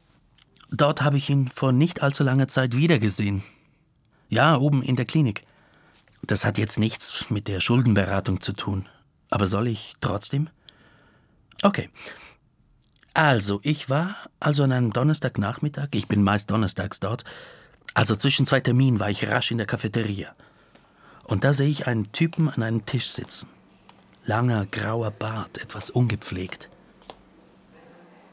dort 0.71 1.03
habe 1.03 1.17
ich 1.17 1.29
ihn 1.29 1.47
vor 1.53 1.71
nicht 1.71 2.01
allzu 2.01 2.23
langer 2.23 2.47
Zeit 2.47 2.75
wiedergesehen. 2.75 3.43
Ja, 4.29 4.57
oben 4.57 4.81
in 4.81 4.95
der 4.95 5.05
Klinik. 5.05 5.43
Das 6.23 6.45
hat 6.45 6.57
jetzt 6.57 6.79
nichts 6.79 7.29
mit 7.29 7.47
der 7.47 7.59
Schuldenberatung 7.59 8.41
zu 8.41 8.53
tun. 8.53 8.87
Aber 9.29 9.47
soll 9.47 9.67
ich 9.67 9.95
trotzdem? 10.01 10.49
Okay. 11.63 11.89
Also, 13.13 13.59
ich 13.63 13.89
war 13.89 14.15
also 14.39 14.63
an 14.63 14.71
einem 14.71 14.93
Donnerstagnachmittag, 14.93 15.87
ich 15.93 16.07
bin 16.07 16.23
meist 16.23 16.51
donnerstags 16.51 16.99
dort, 16.99 17.23
also 17.93 18.15
zwischen 18.15 18.45
zwei 18.45 18.59
Terminen 18.59 18.99
war 18.99 19.09
ich 19.09 19.27
rasch 19.27 19.49
in 19.49 19.57
der 19.57 19.65
Cafeteria. 19.65 20.35
Und 21.23 21.43
da 21.43 21.53
sehe 21.53 21.67
ich 21.67 21.87
einen 21.87 22.11
Typen 22.11 22.47
an 22.47 22.61
einem 22.61 22.85
Tisch 22.85 23.09
sitzen. 23.09 23.49
Langer, 24.25 24.65
grauer 24.67 25.11
Bart, 25.11 25.57
etwas 25.57 25.89
ungepflegt. 25.89 26.69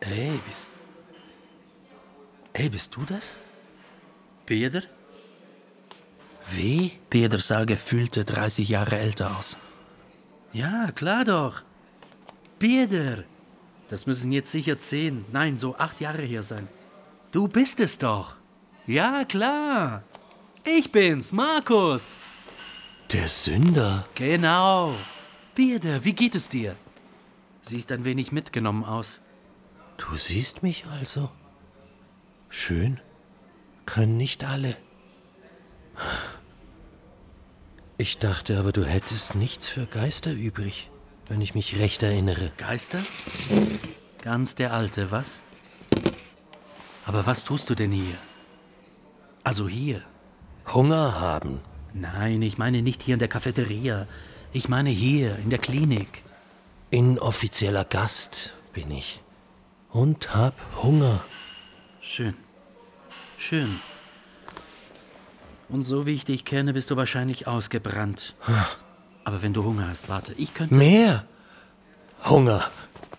Hey, 0.02 0.38
bist. 0.44 0.70
Hey, 2.52 2.68
bist 2.68 2.94
du 2.94 3.04
das? 3.04 3.38
Peter? 4.44 4.82
Wie? 6.50 6.92
Peter 7.10 7.38
sah 7.38 7.64
gefühlte 7.64 8.24
30 8.24 8.68
Jahre 8.68 8.98
älter 8.98 9.36
aus. 9.36 9.56
Ja, 10.52 10.90
klar 10.92 11.24
doch. 11.24 11.62
Peter! 12.58 13.24
Das 13.88 14.06
müssen 14.06 14.32
jetzt 14.32 14.50
sicher 14.50 14.78
zehn, 14.80 15.24
nein, 15.32 15.56
so 15.58 15.76
acht 15.76 16.00
Jahre 16.00 16.22
her 16.22 16.42
sein. 16.42 16.68
Du 17.32 17.48
bist 17.48 17.80
es 17.80 17.98
doch. 17.98 18.36
Ja, 18.86 19.24
klar. 19.24 20.04
Ich 20.64 20.90
bin's, 20.92 21.32
Markus. 21.32 22.18
Der 23.12 23.28
Sünder. 23.28 24.06
Genau. 24.14 24.94
Peter, 25.54 26.04
wie 26.04 26.14
geht 26.14 26.34
es 26.34 26.48
dir? 26.48 26.76
Siehst 27.62 27.92
ein 27.92 28.04
wenig 28.04 28.32
mitgenommen 28.32 28.84
aus. 28.84 29.20
Du 29.96 30.16
siehst 30.16 30.62
mich 30.62 30.86
also? 30.86 31.30
Schön. 32.48 33.00
Können 33.86 34.16
nicht 34.16 34.44
alle. 34.44 34.76
Ich 37.96 38.18
dachte 38.18 38.58
aber, 38.58 38.72
du 38.72 38.84
hättest 38.84 39.36
nichts 39.36 39.68
für 39.68 39.86
Geister 39.86 40.32
übrig, 40.32 40.90
wenn 41.28 41.40
ich 41.40 41.54
mich 41.54 41.78
recht 41.78 42.02
erinnere. 42.02 42.50
Geister? 42.56 42.98
Ganz 44.20 44.56
der 44.56 44.72
Alte, 44.72 45.12
was? 45.12 45.42
Aber 47.06 47.26
was 47.26 47.44
tust 47.44 47.70
du 47.70 47.74
denn 47.74 47.92
hier? 47.92 48.18
Also 49.44 49.68
hier. 49.68 50.02
Hunger 50.72 51.20
haben. 51.20 51.60
Nein, 51.92 52.42
ich 52.42 52.58
meine 52.58 52.82
nicht 52.82 53.02
hier 53.02 53.14
in 53.14 53.20
der 53.20 53.28
Cafeteria. 53.28 54.08
Ich 54.52 54.68
meine 54.68 54.90
hier, 54.90 55.36
in 55.36 55.50
der 55.50 55.60
Klinik. 55.60 56.24
Inoffizieller 56.90 57.84
Gast 57.84 58.54
bin 58.72 58.90
ich. 58.90 59.22
Und 59.90 60.34
hab 60.34 60.54
Hunger. 60.82 61.24
Schön. 62.00 62.34
Schön. 63.38 63.80
Und 65.68 65.84
so 65.84 66.06
wie 66.06 66.14
ich 66.14 66.24
dich 66.24 66.44
kenne, 66.44 66.72
bist 66.72 66.90
du 66.90 66.96
wahrscheinlich 66.96 67.46
ausgebrannt. 67.46 68.34
Aber 69.24 69.42
wenn 69.42 69.54
du 69.54 69.64
Hunger 69.64 69.88
hast, 69.88 70.08
warte, 70.08 70.34
ich 70.34 70.52
könnte. 70.54 70.74
Mehr. 70.74 71.24
Hunger. 72.24 72.70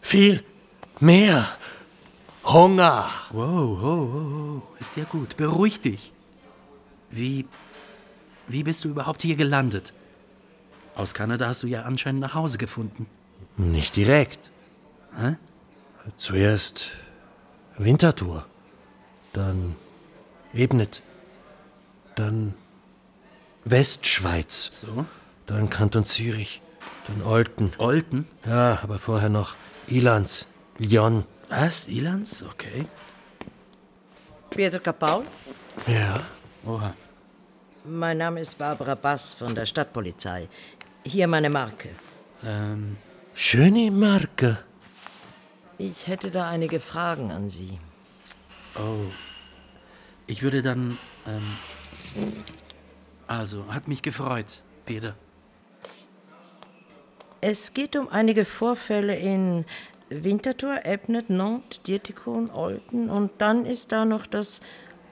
Viel. 0.02 0.44
Mehr. 1.00 1.48
Hunger. 2.44 3.10
Wow, 3.32 3.82
wow, 3.82 4.10
wow. 4.14 4.64
Ist 4.80 4.96
ja 4.98 5.04
gut. 5.06 5.38
Beruhig 5.38 5.82
dich. 5.82 6.14
Wie. 7.10 7.48
Wie 8.48 8.64
bist 8.64 8.84
du 8.84 8.90
überhaupt 8.90 9.24
hier 9.24 9.36
gelandet? 9.36 9.94
Aus 10.94 11.14
Kanada 11.16 11.48
hast 11.48 11.64
du 11.64 11.68
ja 11.68 11.82
anscheinend 11.82 12.22
nach 12.22 12.36
Hause 12.36 12.60
gefunden. 12.60 13.08
Nicht 13.58 13.96
direkt. 13.96 14.52
Hä? 15.18 15.36
Zuerst 16.18 16.92
Winterthur. 17.78 18.46
Dann 19.34 19.76
Ebnet. 20.54 21.02
Dann 22.16 22.54
Westschweiz. 23.66 24.72
So? 24.74 25.06
Dann 25.46 25.70
Kanton 25.70 26.06
Zürich. 26.06 26.62
Dann 27.08 27.22
Olten. 27.24 27.74
Olten? 27.78 28.28
Ja, 28.46 28.80
aber 28.82 29.00
vorher 29.00 29.30
noch 29.30 29.56
Ilanz. 29.88 30.48
Lyon. 30.78 31.26
Was? 31.50 31.88
Ilans? 31.88 32.44
Okay. 32.44 32.86
Peter 34.50 34.80
Kapaul? 34.80 35.26
Ja. 35.88 36.22
Oha. 36.66 36.94
Mein 37.84 38.18
Name 38.18 38.42
ist 38.42 38.58
Barbara 38.58 38.96
Bass 38.96 39.34
von 39.34 39.54
der 39.54 39.66
Stadtpolizei. 39.66 40.48
Hier 41.06 41.28
meine 41.28 41.50
Marke. 41.50 41.90
Ähm, 42.44 42.98
Schöne 43.36 43.92
Marke. 43.92 44.58
Ich 45.78 46.08
hätte 46.08 46.32
da 46.32 46.50
einige 46.50 46.80
Fragen 46.80 47.32
an 47.32 47.50
Sie. 47.50 47.80
oh. 48.78 49.12
Ich 50.28 50.42
würde 50.42 50.64
dann. 50.64 50.98
Ähm, 51.28 51.44
also, 53.28 53.66
hat 53.74 53.88
mich 53.88 54.02
gefreut, 54.02 54.64
Peter. 54.86 55.16
Es 57.42 57.74
geht 57.74 57.96
um 57.96 58.10
einige 58.10 58.46
Vorfälle 58.46 59.16
in 59.16 59.66
Winterthur, 60.10 60.86
Ebnet, 60.86 61.30
Nantes, 61.30 61.82
Dietikon, 61.84 62.50
Olten 62.52 63.10
und 63.10 63.32
dann 63.40 63.66
ist 63.66 63.92
da 63.92 64.06
noch 64.06 64.26
das 64.26 64.62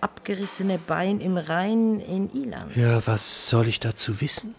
abgerissene 0.02 0.78
Bein 0.78 1.22
im 1.22 1.38
Rhein 1.38 2.00
in 2.00 2.30
Ilanz. 2.34 2.76
Ja, 2.76 3.06
was 3.06 3.48
soll 3.48 3.68
ich 3.68 3.80
dazu 3.80 4.20
wissen? 4.22 4.56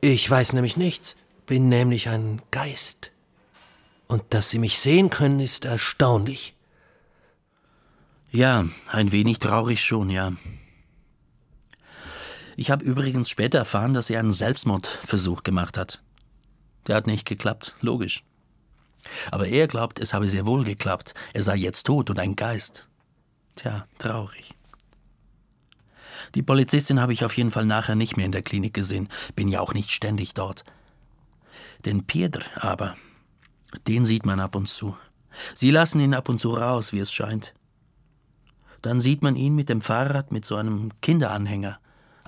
Ich 0.00 0.28
weiß 0.28 0.52
nämlich 0.52 0.76
nichts. 0.76 1.16
Bin 1.46 1.68
nämlich 1.68 2.08
ein 2.08 2.42
Geist. 2.50 3.10
Und 4.06 4.22
dass 4.30 4.50
Sie 4.50 4.58
mich 4.58 4.78
sehen 4.78 5.10
können, 5.10 5.40
ist 5.40 5.64
erstaunlich. 5.64 6.54
Ja, 8.30 8.66
ein 8.90 9.12
wenig 9.12 9.38
traurig 9.38 9.82
schon, 9.82 10.10
ja. 10.10 10.32
Ich 12.58 12.72
habe 12.72 12.84
übrigens 12.84 13.30
später 13.30 13.58
erfahren, 13.58 13.94
dass 13.94 14.10
er 14.10 14.18
einen 14.18 14.32
Selbstmordversuch 14.32 15.44
gemacht 15.44 15.78
hat. 15.78 16.02
Der 16.88 16.96
hat 16.96 17.06
nicht 17.06 17.24
geklappt, 17.24 17.76
logisch. 17.82 18.24
Aber 19.30 19.46
er 19.46 19.68
glaubt, 19.68 20.00
es 20.00 20.12
habe 20.12 20.28
sehr 20.28 20.44
wohl 20.44 20.64
geklappt. 20.64 21.14
Er 21.34 21.44
sei 21.44 21.54
jetzt 21.54 21.84
tot 21.84 22.10
und 22.10 22.18
ein 22.18 22.34
Geist. 22.34 22.88
Tja, 23.54 23.86
traurig. 23.98 24.56
Die 26.34 26.42
Polizistin 26.42 27.00
habe 27.00 27.12
ich 27.12 27.24
auf 27.24 27.36
jeden 27.36 27.52
Fall 27.52 27.64
nachher 27.64 27.94
nicht 27.94 28.16
mehr 28.16 28.26
in 28.26 28.32
der 28.32 28.42
Klinik 28.42 28.74
gesehen, 28.74 29.08
bin 29.36 29.46
ja 29.46 29.60
auch 29.60 29.72
nicht 29.72 29.92
ständig 29.92 30.34
dort. 30.34 30.64
Den 31.84 32.06
Piedr 32.06 32.42
aber, 32.56 32.96
den 33.86 34.04
sieht 34.04 34.26
man 34.26 34.40
ab 34.40 34.56
und 34.56 34.68
zu. 34.68 34.96
Sie 35.54 35.70
lassen 35.70 36.00
ihn 36.00 36.12
ab 36.12 36.28
und 36.28 36.40
zu 36.40 36.50
raus, 36.54 36.92
wie 36.92 36.98
es 36.98 37.12
scheint. 37.12 37.54
Dann 38.82 38.98
sieht 38.98 39.22
man 39.22 39.36
ihn 39.36 39.54
mit 39.54 39.68
dem 39.68 39.80
Fahrrad 39.80 40.32
mit 40.32 40.44
so 40.44 40.56
einem 40.56 40.90
Kinderanhänger, 41.02 41.78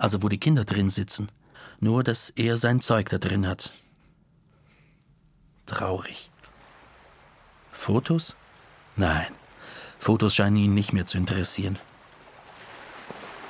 also 0.00 0.22
wo 0.22 0.28
die 0.28 0.40
Kinder 0.40 0.64
drin 0.64 0.90
sitzen. 0.90 1.30
Nur, 1.78 2.02
dass 2.02 2.30
er 2.30 2.56
sein 2.56 2.80
Zeug 2.80 3.08
da 3.10 3.18
drin 3.18 3.46
hat. 3.46 3.72
Traurig. 5.66 6.30
Fotos? 7.70 8.36
Nein, 8.96 9.32
Fotos 9.98 10.34
scheinen 10.34 10.56
ihn 10.56 10.74
nicht 10.74 10.92
mehr 10.92 11.06
zu 11.06 11.16
interessieren. 11.16 11.78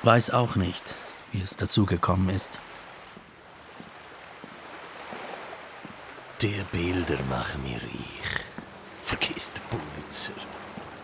Weiß 0.03 0.29
auch 0.31 0.55
nicht, 0.55 0.95
wie 1.31 1.41
es 1.41 1.57
dazu 1.57 1.85
gekommen 1.85 2.29
ist. 2.29 2.59
Der 6.41 6.63
Bilder 6.71 7.21
machen 7.29 7.63
mir 7.63 7.77
reich. 7.77 8.45
Vergiss 9.03 9.51
den 9.51 9.63
Pulitzer. 9.69 10.31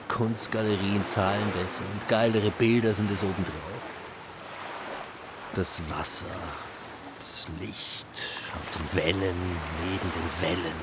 Kunstgalerien 0.08 1.06
zahlen 1.06 1.52
besser 1.52 1.84
und 1.94 2.08
geilere 2.08 2.52
Bilder 2.52 2.94
sind 2.94 3.12
es 3.12 3.22
obendrauf. 3.24 3.77
Das 5.58 5.82
Wasser, 5.90 6.28
das 7.20 7.48
Licht 7.60 8.06
auf 8.54 8.78
den 8.78 8.96
Wellen, 8.96 9.36
neben 9.84 10.12
den 10.12 10.42
Wellen. 10.42 10.76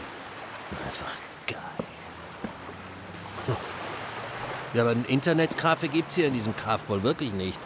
Einfach 0.84 1.12
geil. 1.46 1.87
Ja, 4.74 4.82
aber 4.82 4.90
ein 4.90 5.06
Internetcafé 5.06 5.87
gibt's 5.87 6.16
hier 6.16 6.26
in 6.26 6.32
diesem 6.32 6.56
Kaff 6.56 6.88
wohl 6.88 7.04
wirklich 7.04 7.32
nicht. 7.32 7.60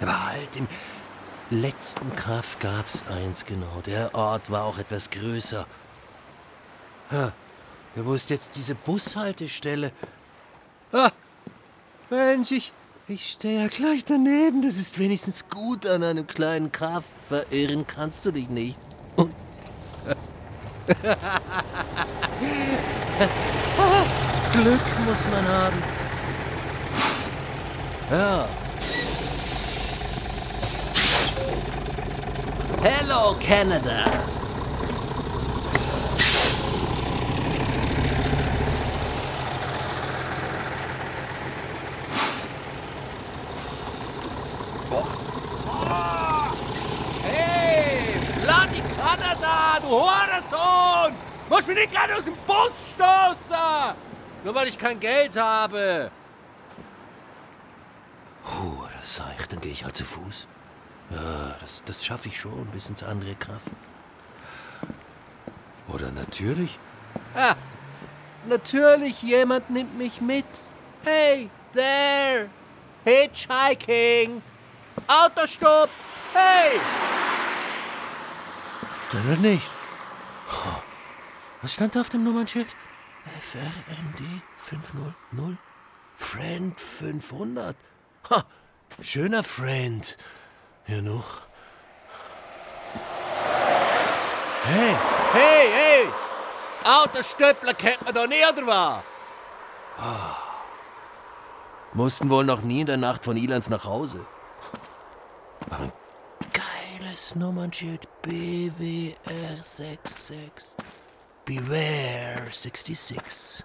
Aber 0.00 0.28
halt, 0.28 0.56
im 0.56 0.66
letzten 1.50 2.16
Kaff 2.16 2.58
gab's 2.60 3.04
eins 3.06 3.44
genau. 3.44 3.82
Der 3.84 4.14
Ort 4.14 4.50
war 4.50 4.64
auch 4.64 4.78
etwas 4.78 5.10
größer. 5.10 5.66
Ja, 7.10 7.32
wo 7.94 8.14
ist 8.14 8.30
jetzt 8.30 8.56
diese 8.56 8.74
Bushaltestelle? 8.74 9.92
Ah, 10.92 11.10
Mensch, 12.08 12.52
ich, 12.52 12.72
ich 13.08 13.30
stehe 13.30 13.62
ja 13.62 13.68
gleich 13.68 14.04
daneben. 14.04 14.60
Das 14.62 14.76
ist 14.76 14.98
wenigstens 14.98 15.48
gut 15.48 15.86
an 15.86 16.02
einem 16.02 16.26
kleinen 16.26 16.70
Kaff. 16.72 17.04
Verirren 17.28 17.86
kannst 17.86 18.24
du 18.24 18.30
dich 18.30 18.48
nicht. 18.48 18.78
Und 19.16 19.32
Glück 24.52 24.80
muss 25.06 25.26
man 25.30 25.46
haben. 25.48 25.82
Ja. 28.10 28.48
Hello, 32.82 33.36
Canada. 33.40 34.28
Hey, 47.22 48.14
bloody 48.42 48.82
Kanada, 49.08 49.78
du 49.80 49.88
Hurensohn! 49.88 51.16
Musst 51.48 51.66
mich 51.66 51.78
nicht 51.78 51.92
gerade 51.92 52.14
aus 52.14 52.24
dem 52.24 52.36
Bus 52.46 52.72
stoßen! 52.94 53.96
Nur 54.44 54.54
weil 54.54 54.68
ich 54.68 54.76
kein 54.76 55.00
Geld 55.00 55.34
habe. 55.34 56.10
Puh, 58.44 58.84
das 58.98 59.16
sag 59.16 59.40
ich, 59.40 59.46
dann 59.46 59.60
gehe 59.62 59.72
ich 59.72 59.82
halt 59.82 59.96
zu 59.96 60.04
Fuß. 60.04 60.46
Ja, 61.10 61.56
das, 61.60 61.82
das 61.86 62.04
schaffe 62.04 62.28
ich 62.28 62.38
schon 62.38 62.66
bis 62.66 62.90
ins 62.90 63.02
andere 63.02 63.34
Kraft. 63.34 63.70
Oder 65.88 66.10
natürlich. 66.10 66.78
Ah, 67.34 67.54
natürlich, 68.46 69.22
jemand 69.22 69.70
nimmt 69.70 69.96
mich 69.96 70.20
mit. 70.20 70.44
Hey, 71.02 71.48
there! 71.72 72.50
Hitchhiking! 73.04 74.42
Autostopp! 75.06 75.88
Hey! 76.34 76.78
Wird 79.12 79.40
nicht. 79.40 79.70
Was 81.62 81.74
stand 81.74 81.96
da 81.96 82.02
auf 82.02 82.08
dem 82.08 82.24
Nummernschild? 82.24 82.68
FRND 83.40 84.42
500. 84.58 85.14
Friend 86.16 86.80
500. 86.80 87.76
Ha, 88.30 88.44
schöner 89.02 89.42
Friend. 89.42 90.16
Hier 90.84 91.02
noch. 91.02 91.42
Hey, 94.64 94.94
hey, 95.32 95.68
hey! 95.72 96.08
Autostöppler 96.84 97.74
kennt 97.74 98.04
man 98.04 98.14
da 98.14 98.26
nicht, 98.26 98.52
oder 98.52 98.66
was? 98.66 99.04
Ah. 99.98 100.36
Mussten 101.92 102.28
wohl 102.30 102.44
noch 102.44 102.60
nie 102.60 102.80
in 102.80 102.86
der 102.86 102.98
Nacht 102.98 103.24
von 103.24 103.36
Ilans 103.36 103.70
nach 103.70 103.84
Hause. 103.84 104.24
Aber 105.70 105.92
geiles 107.18 107.34
Nummernschild 107.34 108.06
BWR66. 108.22 110.38
Beware 111.44 112.48
66. 112.52 113.64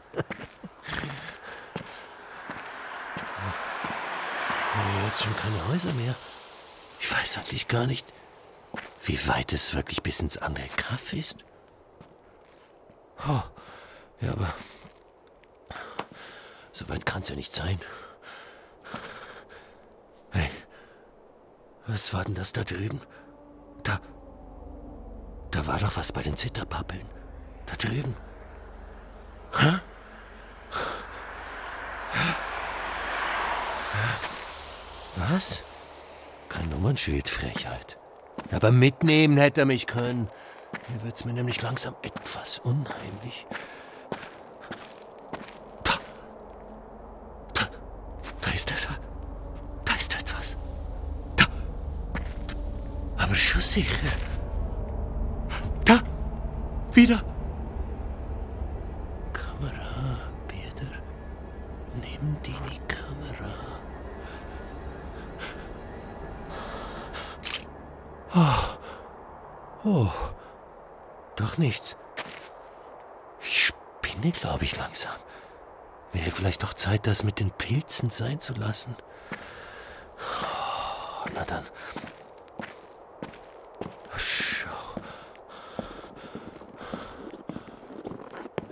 Jetzt 5.05 5.23
schon 5.23 5.35
keine 5.35 5.67
Häuser 5.67 5.93
mehr. 5.93 6.15
Ich 6.99 7.11
weiß 7.11 7.37
eigentlich 7.37 7.67
gar 7.67 7.85
nicht, 7.85 8.11
wie 9.03 9.27
weit 9.27 9.53
es 9.53 9.75
wirklich 9.75 10.01
bis 10.01 10.19
ins 10.21 10.39
andere 10.39 10.65
Kaff 10.75 11.13
ist. 11.13 11.45
Oh, 13.27 13.43
ja, 14.21 14.31
aber 14.31 14.51
so 16.71 16.89
weit 16.89 17.05
kann 17.05 17.21
es 17.21 17.29
ja 17.29 17.35
nicht 17.35 17.53
sein. 17.53 17.79
Hey, 20.31 20.49
was 21.85 22.11
war 22.15 22.25
denn 22.25 22.33
das 22.33 22.53
da 22.53 22.63
drüben? 22.63 22.99
Da, 23.83 23.99
da 25.51 25.67
war 25.67 25.79
doch 25.79 25.95
was 25.97 26.11
bei 26.11 26.21
den 26.21 26.37
Zitterpappeln. 26.37 27.05
Da 27.65 27.75
drüben. 27.75 28.15
Hä? 29.57 29.79
Was? 35.15 35.59
Kein 36.49 36.69
Nummernschild, 36.69 37.27
Frechheit. 37.29 37.97
Aber 38.51 38.71
mitnehmen 38.71 39.37
hätte 39.37 39.61
er 39.61 39.65
mich 39.65 39.87
können. 39.87 40.27
Hier 40.87 41.03
wird's 41.03 41.25
mir 41.25 41.33
nämlich 41.33 41.61
langsam 41.61 41.95
etwas 42.01 42.59
unheimlich. 42.59 43.45
Da. 45.83 45.93
Da. 47.53 47.67
Da 48.41 48.51
ist 48.51 48.71
etwas. 48.71 48.99
Da 49.85 49.93
ist 49.93 50.15
etwas. 50.15 50.57
Da. 51.35 51.45
Aber 53.23 53.35
schon 53.35 53.61
sicher. 53.61 54.09
Da. 55.85 56.01
Wieder. 56.91 57.23
Kamera, 59.31 60.17
Peter. 60.47 60.91
Nimm 62.01 62.35
die 62.45 62.51
in 62.51 62.69
die 62.69 62.81
Kamera. 62.87 63.53
Oh, 69.85 70.09
doch 71.37 71.57
nichts. 71.57 71.95
Ich 73.41 73.67
spinne, 73.67 74.31
glaube 74.33 74.65
ich, 74.65 74.75
langsam. 74.75 75.15
Wäre 76.11 76.31
vielleicht 76.31 76.63
doch 76.63 76.73
Zeit, 76.73 77.07
das 77.07 77.23
mit 77.23 77.39
den 77.39 77.51
Pilzen 77.51 78.09
sein 78.09 78.41
zu 78.41 78.53
lassen. 78.53 78.95
Oh, 80.19 81.29
na 81.33 81.45
dann. 81.45 81.65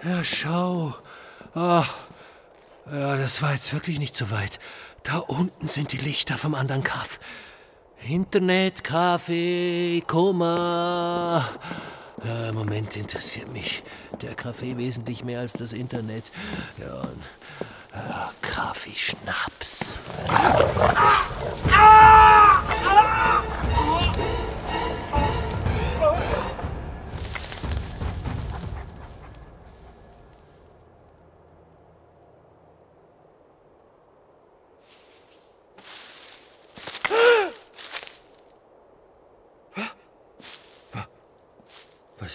Ja, 0.04 0.24
schau. 0.24 0.96
Ah, 1.54 1.86
ja, 2.92 3.18
das 3.18 3.42
war 3.44 3.54
jetzt 3.54 3.72
wirklich 3.72 4.00
nicht 4.00 4.16
so 4.16 4.32
weit. 4.32 4.60
Da 5.04 5.18
unten 5.18 5.68
sind 5.68 5.92
die 5.92 5.98
Lichter 5.98 6.40
vom 6.40 6.56
anderen 6.56 6.84
Kaff. 6.84 7.20
Internet, 8.08 8.84
Kaffee, 8.84 10.04
Koma. 10.08 11.48
Ja, 12.24 12.52
Moment 12.52 12.96
interessiert 12.98 13.52
mich 13.54 13.84
der 14.22 14.34
Kaffee 14.34 14.76
wesentlich 14.78 15.24
mehr 15.24 15.40
als 15.40 15.54
das 15.54 15.72
Internet. 15.72 16.26
Ja, 16.80 17.02
und, 17.02 17.22
ja, 17.94 18.32
Kaffee, 18.42 18.96
Schnaps. 18.96 20.00
Was 21.66 22.51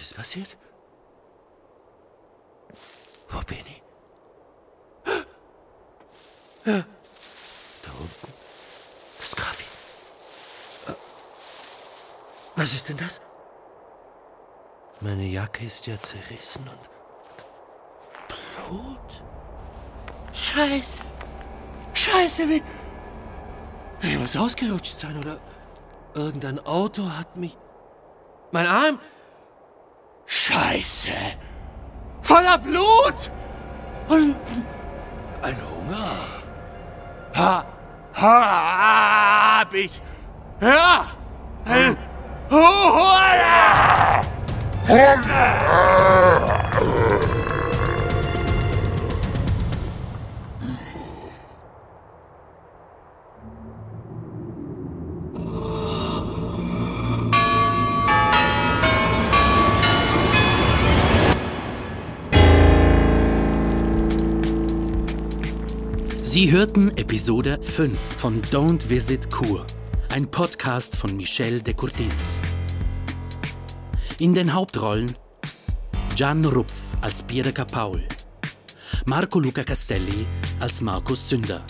ist 0.07 0.15
passiert? 0.15 0.57
Wo 3.29 3.39
bin 3.41 3.59
ich? 3.59 3.81
Da 6.65 7.91
unten. 7.99 8.33
Das 9.19 9.35
Kaffee. 9.35 9.65
Was 12.55 12.73
ist 12.73 12.89
denn 12.89 12.97
das? 12.97 13.21
Meine 15.01 15.25
Jacke 15.25 15.65
ist 15.65 15.85
ja 15.87 15.99
zerrissen 15.99 16.67
und 16.67 16.89
Blut. 18.27 19.23
Scheiße. 20.33 21.01
Scheiße, 21.93 22.49
wie. 22.49 22.63
Ich 24.01 24.17
muss 24.17 24.35
ausgerutscht 24.37 24.95
sein 24.95 25.17
oder 25.17 25.39
irgendein 26.13 26.59
Auto 26.65 27.09
hat 27.09 27.35
mich. 27.35 27.57
Mein 28.51 28.67
Arm. 28.67 28.99
Scheiße! 30.57 31.13
Voller 32.21 32.57
Blut! 32.57 33.31
Und 34.09 34.35
ein 35.41 35.57
Hunger. 35.69 36.15
Ha, 37.35 37.63
ha, 38.15 39.59
hab 39.59 39.73
ich. 39.73 40.01
Ja! 40.59 41.05
Ein 41.65 41.97
Hunger! 42.49 42.77
Sie 66.37 66.51
hörten 66.51 66.95
Episode 66.97 67.57
5 67.63 67.97
von 67.97 68.43
Don't 68.43 68.87
Visit 68.87 69.31
Kur, 69.31 69.65
ein 70.11 70.29
Podcast 70.29 70.95
von 70.95 71.17
Michel 71.17 71.63
de 71.63 71.73
Courtins. 71.73 72.35
In 74.19 74.35
den 74.35 74.53
Hauptrollen 74.53 75.17
Gian 76.15 76.45
Rupf 76.45 76.75
als 77.01 77.23
Birka 77.23 77.65
Paul, 77.65 78.03
Marco 79.07 79.39
Luca 79.39 79.63
Castelli 79.63 80.27
als 80.59 80.79
Markus 80.79 81.27
Sünder, 81.27 81.65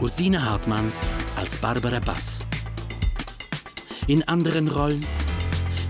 Ursine 0.00 0.44
Hartmann 0.44 0.90
als 1.36 1.56
Barbara 1.58 2.00
Bass. 2.00 2.40
In 4.08 4.26
anderen 4.26 4.66
Rollen 4.66 5.06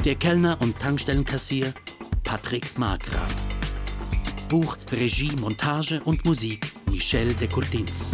der 0.05 0.17
Kellner 0.17 0.59
und 0.61 0.79
Tankstellenkassier 0.79 1.73
Patrick 2.23 2.79
Markgraf. 2.79 3.46
Buch, 4.49 4.77
Regie, 4.93 5.33
Montage 5.41 6.01
und 6.05 6.25
Musik 6.25 6.73
Michel 6.91 7.35
de 7.35 7.49
Courtins. 7.49 8.13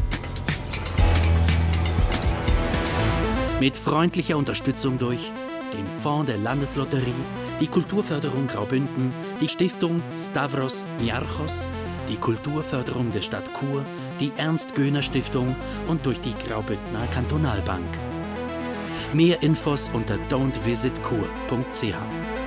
Mit 3.61 3.77
freundlicher 3.77 4.39
Unterstützung 4.39 4.99
durch 4.99 5.31
den 5.75 5.87
Fonds 6.03 6.27
der 6.27 6.39
Landeslotterie, 6.39 7.13
die 7.61 7.67
Kulturförderung 7.67 8.47
Graubünden, 8.47 9.13
die 9.41 9.49
Stiftung 9.49 10.03
Stavros 10.19 10.85
Niarchos, 11.01 11.67
die 12.09 12.17
Kulturförderung 12.17 13.13
der 13.13 13.23
Stadt 13.23 13.49
Chur, 13.59 13.85
die 14.19 14.33
Ernst-Göhner-Stiftung 14.37 15.55
und 15.87 16.05
durch 16.07 16.21
die 16.21 16.35
Graubündner 16.47 17.07
Kantonalbank. 17.13 17.87
Mehr 19.13 19.43
Infos 19.43 19.91
unter 19.93 20.17
don'tvisitkur.ch. 20.31 22.42